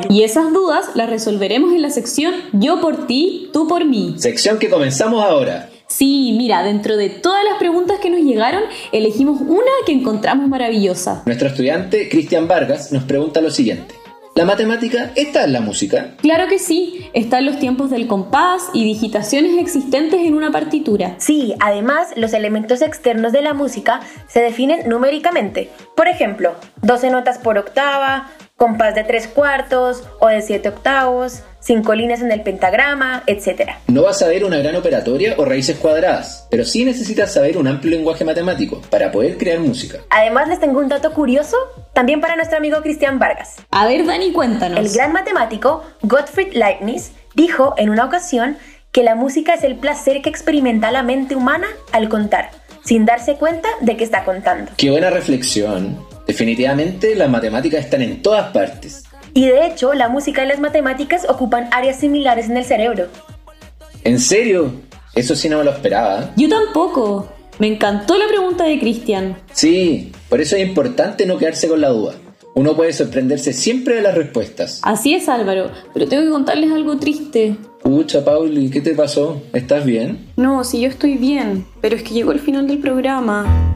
Y 0.10 0.24
esas 0.24 0.54
dudas 0.54 0.90
las 0.94 1.10
resolveremos 1.10 1.74
en 1.74 1.82
la 1.82 1.90
sección 1.90 2.36
Yo 2.54 2.82
por 2.82 3.08
ti, 3.08 3.50
tú 3.52 3.68
por 3.68 3.86
mí. 3.86 4.16
Sección 4.18 4.60
que 4.60 4.70
comenzamos 4.70 5.24
ahora. 5.24 5.70
Sí, 5.88 6.36
mira, 6.38 6.64
dentro 6.64 6.98
de 6.98 7.10
todas 7.10 7.44
las 7.46 7.58
preguntas 7.58 8.00
que 8.00 8.10
nos 8.10 8.20
llegaron, 8.22 8.64
elegimos 8.92 9.42
una 9.42 9.72
que 9.86 9.92
encontramos 9.92 10.48
maravillosa. 10.48 11.24
Nuestro 11.26 11.48
estudiante 11.48 12.10
Cristian 12.10 12.48
Vargas 12.48 12.92
nos 12.92 13.04
pregunta 13.04 13.42
lo 13.42 13.50
siguiente. 13.50 14.05
¿La 14.38 14.44
matemática 14.44 15.12
está 15.16 15.46
en 15.46 15.54
la 15.54 15.62
música? 15.62 16.12
Claro 16.22 16.50
que 16.50 16.60
sí, 16.60 17.10
están 17.14 17.46
los 17.46 17.58
tiempos 17.58 17.90
del 17.90 18.06
compás 18.06 18.64
y 18.74 18.84
digitaciones 18.84 19.58
existentes 19.58 20.20
en 20.20 20.34
una 20.34 20.52
partitura. 20.52 21.16
Sí, 21.20 21.56
además 21.62 22.10
los 22.18 22.34
elementos 22.34 22.82
externos 22.82 23.32
de 23.32 23.42
la 23.42 23.54
música 23.54 24.02
se 24.28 24.42
definen 24.42 24.90
numéricamente. 24.90 25.70
Por 25.96 26.10
ejemplo, 26.10 26.54
12 26.82 27.12
notas 27.12 27.38
por 27.38 27.58
octava, 27.58 28.30
compás 28.58 28.94
de 28.94 29.06
3 29.06 29.30
cuartos 29.30 30.04
o 30.20 30.28
de 30.28 30.42
7 30.42 30.68
octavos, 30.68 31.42
5 31.66 31.96
líneas 31.96 32.22
en 32.22 32.32
el 32.32 32.42
pentagrama, 32.42 33.24
etc. 33.26 33.72
No 33.88 34.04
vas 34.04 34.22
a 34.22 34.28
ver 34.28 34.46
una 34.46 34.60
gran 34.60 34.76
operatoria 34.76 35.34
o 35.38 35.46
raíces 35.46 35.78
cuadradas, 35.78 36.48
pero 36.52 36.64
sí 36.64 36.86
necesitas 36.86 37.34
saber 37.34 37.58
un 37.58 37.68
amplio 37.68 37.98
lenguaje 37.98 38.24
matemático 38.24 38.82
para 38.92 39.12
poder 39.12 39.38
crear 39.38 39.60
música. 39.60 39.98
Además 40.12 40.48
les 40.48 40.60
tengo 40.60 40.80
un 40.80 40.90
dato 40.90 41.12
curioso 41.12 41.58
también 41.94 42.22
para 42.22 42.36
nuestro 42.36 42.58
amigo 42.58 42.82
Cristian 42.84 43.18
Vargas. 43.18 43.56
A 43.72 43.88
ver, 43.88 44.06
Dani, 44.06 44.32
cuéntanos. 44.32 44.80
El 44.80 44.94
gran 44.94 45.12
matemático 45.12 45.84
Gottfried 46.04 46.54
Leibniz 46.54 47.14
dijo 47.34 47.74
en 47.78 47.90
una 47.90 48.06
ocasión 48.06 48.58
que 48.92 49.04
la 49.04 49.16
música 49.16 49.56
es 49.56 49.64
el 49.64 49.76
placer 49.76 50.22
que 50.22 50.30
experimenta 50.30 50.92
la 50.92 51.02
mente 51.02 51.36
humana 51.36 51.68
al 51.92 52.10
contar, 52.10 52.52
sin 52.84 53.06
darse 53.06 53.38
cuenta 53.38 53.70
de 53.82 53.98
que 53.98 54.04
está 54.04 54.24
contando. 54.24 54.72
Qué 54.78 54.92
buena 54.92 55.10
reflexión. 55.10 55.98
Definitivamente 56.28 57.16
las 57.16 57.30
matemáticas 57.30 57.84
están 57.84 58.04
en 58.04 58.22
todas 58.22 58.52
partes. 58.52 59.05
Y 59.38 59.48
de 59.48 59.68
hecho, 59.68 59.94
la 59.94 60.08
música 60.08 60.46
y 60.46 60.48
las 60.48 60.62
matemáticas 60.62 61.28
ocupan 61.28 61.68
áreas 61.74 62.00
similares 62.00 62.50
en 62.50 62.56
el 62.56 62.64
cerebro. 62.64 63.08
¿En 64.06 64.18
serio? 64.18 64.72
Eso 65.14 65.36
sí 65.36 65.50
no 65.50 65.58
me 65.58 65.66
lo 65.66 65.72
esperaba. 65.72 66.32
Yo 66.38 66.48
tampoco. 66.48 67.28
Me 67.60 67.68
encantó 67.68 68.18
la 68.18 68.30
pregunta 68.30 68.64
de 68.64 68.80
Cristian. 68.80 69.38
Sí, 69.52 70.14
por 70.30 70.40
eso 70.40 70.56
es 70.56 70.66
importante 70.66 71.26
no 71.26 71.38
quedarse 71.38 71.68
con 71.68 71.82
la 71.82 71.90
duda. 71.90 72.14
Uno 72.54 72.78
puede 72.78 72.94
sorprenderse 72.94 73.52
siempre 73.52 73.96
de 73.96 74.02
las 74.04 74.16
respuestas. 74.16 74.80
Así 74.84 75.14
es, 75.14 75.28
Álvaro, 75.28 75.70
pero 75.94 76.08
tengo 76.08 76.24
que 76.24 76.30
contarles 76.30 76.72
algo 76.72 76.98
triste. 76.98 77.58
Pucha, 77.84 78.24
Pauli, 78.24 78.70
¿qué 78.70 78.80
te 78.80 78.96
pasó? 78.96 79.42
¿Estás 79.52 79.84
bien? 79.84 80.32
No, 80.38 80.64
si 80.64 80.80
yo 80.80 80.88
estoy 80.88 81.18
bien, 81.18 81.66
pero 81.82 81.98
es 81.98 82.04
que 82.04 82.14
llegó 82.14 82.32
el 82.32 82.40
final 82.40 82.68
del 82.68 82.80
programa. 82.80 83.75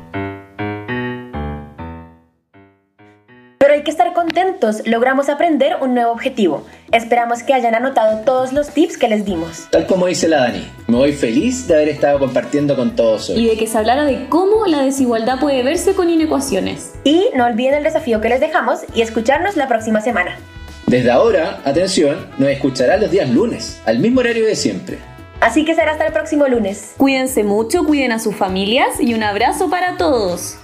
Hay 3.79 3.83
que 3.85 3.91
estar 3.91 4.11
contentos, 4.11 4.85
logramos 4.85 5.29
aprender 5.29 5.77
un 5.81 5.93
nuevo 5.93 6.11
objetivo. 6.11 6.65
Esperamos 6.91 7.43
que 7.43 7.53
hayan 7.53 7.75
anotado 7.75 8.25
todos 8.25 8.51
los 8.51 8.71
tips 8.71 8.97
que 8.97 9.07
les 9.07 9.23
dimos. 9.23 9.67
Tal 9.71 9.87
como 9.87 10.07
dice 10.07 10.27
la 10.27 10.41
Dani, 10.41 10.69
me 10.87 10.97
voy 10.97 11.13
feliz 11.13 11.65
de 11.65 11.75
haber 11.75 11.87
estado 11.87 12.19
compartiendo 12.19 12.75
con 12.75 12.93
todos 12.93 13.29
hoy. 13.29 13.39
Y 13.39 13.47
de 13.47 13.57
que 13.57 13.67
se 13.67 13.77
hablara 13.77 14.03
de 14.03 14.27
cómo 14.27 14.65
la 14.65 14.81
desigualdad 14.81 15.39
puede 15.39 15.63
verse 15.63 15.93
con 15.93 16.09
inecuaciones. 16.09 16.91
Y 17.05 17.29
no 17.35 17.45
olviden 17.45 17.75
el 17.75 17.83
desafío 17.85 18.19
que 18.19 18.27
les 18.27 18.41
dejamos 18.41 18.81
y 18.93 19.01
escucharnos 19.01 19.55
la 19.55 19.69
próxima 19.69 20.01
semana. 20.01 20.37
Desde 20.85 21.09
ahora, 21.09 21.61
atención, 21.63 22.27
nos 22.37 22.49
escuchará 22.49 22.97
los 22.97 23.09
días 23.11 23.29
lunes, 23.29 23.79
al 23.85 23.99
mismo 23.99 24.19
horario 24.19 24.45
de 24.45 24.57
siempre. 24.57 24.97
Así 25.39 25.63
que 25.63 25.73
será 25.73 25.93
hasta 25.93 26.05
el 26.05 26.11
próximo 26.11 26.47
lunes. 26.49 26.95
Cuídense 26.97 27.45
mucho, 27.45 27.85
cuiden 27.85 28.11
a 28.11 28.19
sus 28.19 28.35
familias 28.35 28.99
y 28.99 29.13
un 29.13 29.23
abrazo 29.23 29.69
para 29.69 29.95
todos. 29.95 30.57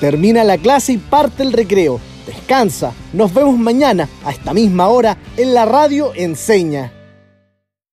Termina 0.00 0.44
la 0.44 0.56
clase 0.56 0.94
y 0.94 0.98
parte 0.98 1.42
el 1.42 1.52
recreo. 1.52 2.00
Descansa. 2.26 2.92
Nos 3.12 3.34
vemos 3.34 3.58
mañana 3.58 4.08
a 4.24 4.30
esta 4.30 4.54
misma 4.54 4.88
hora 4.88 5.18
en 5.36 5.52
la 5.52 5.66
radio 5.66 6.12
Enseña. 6.14 6.99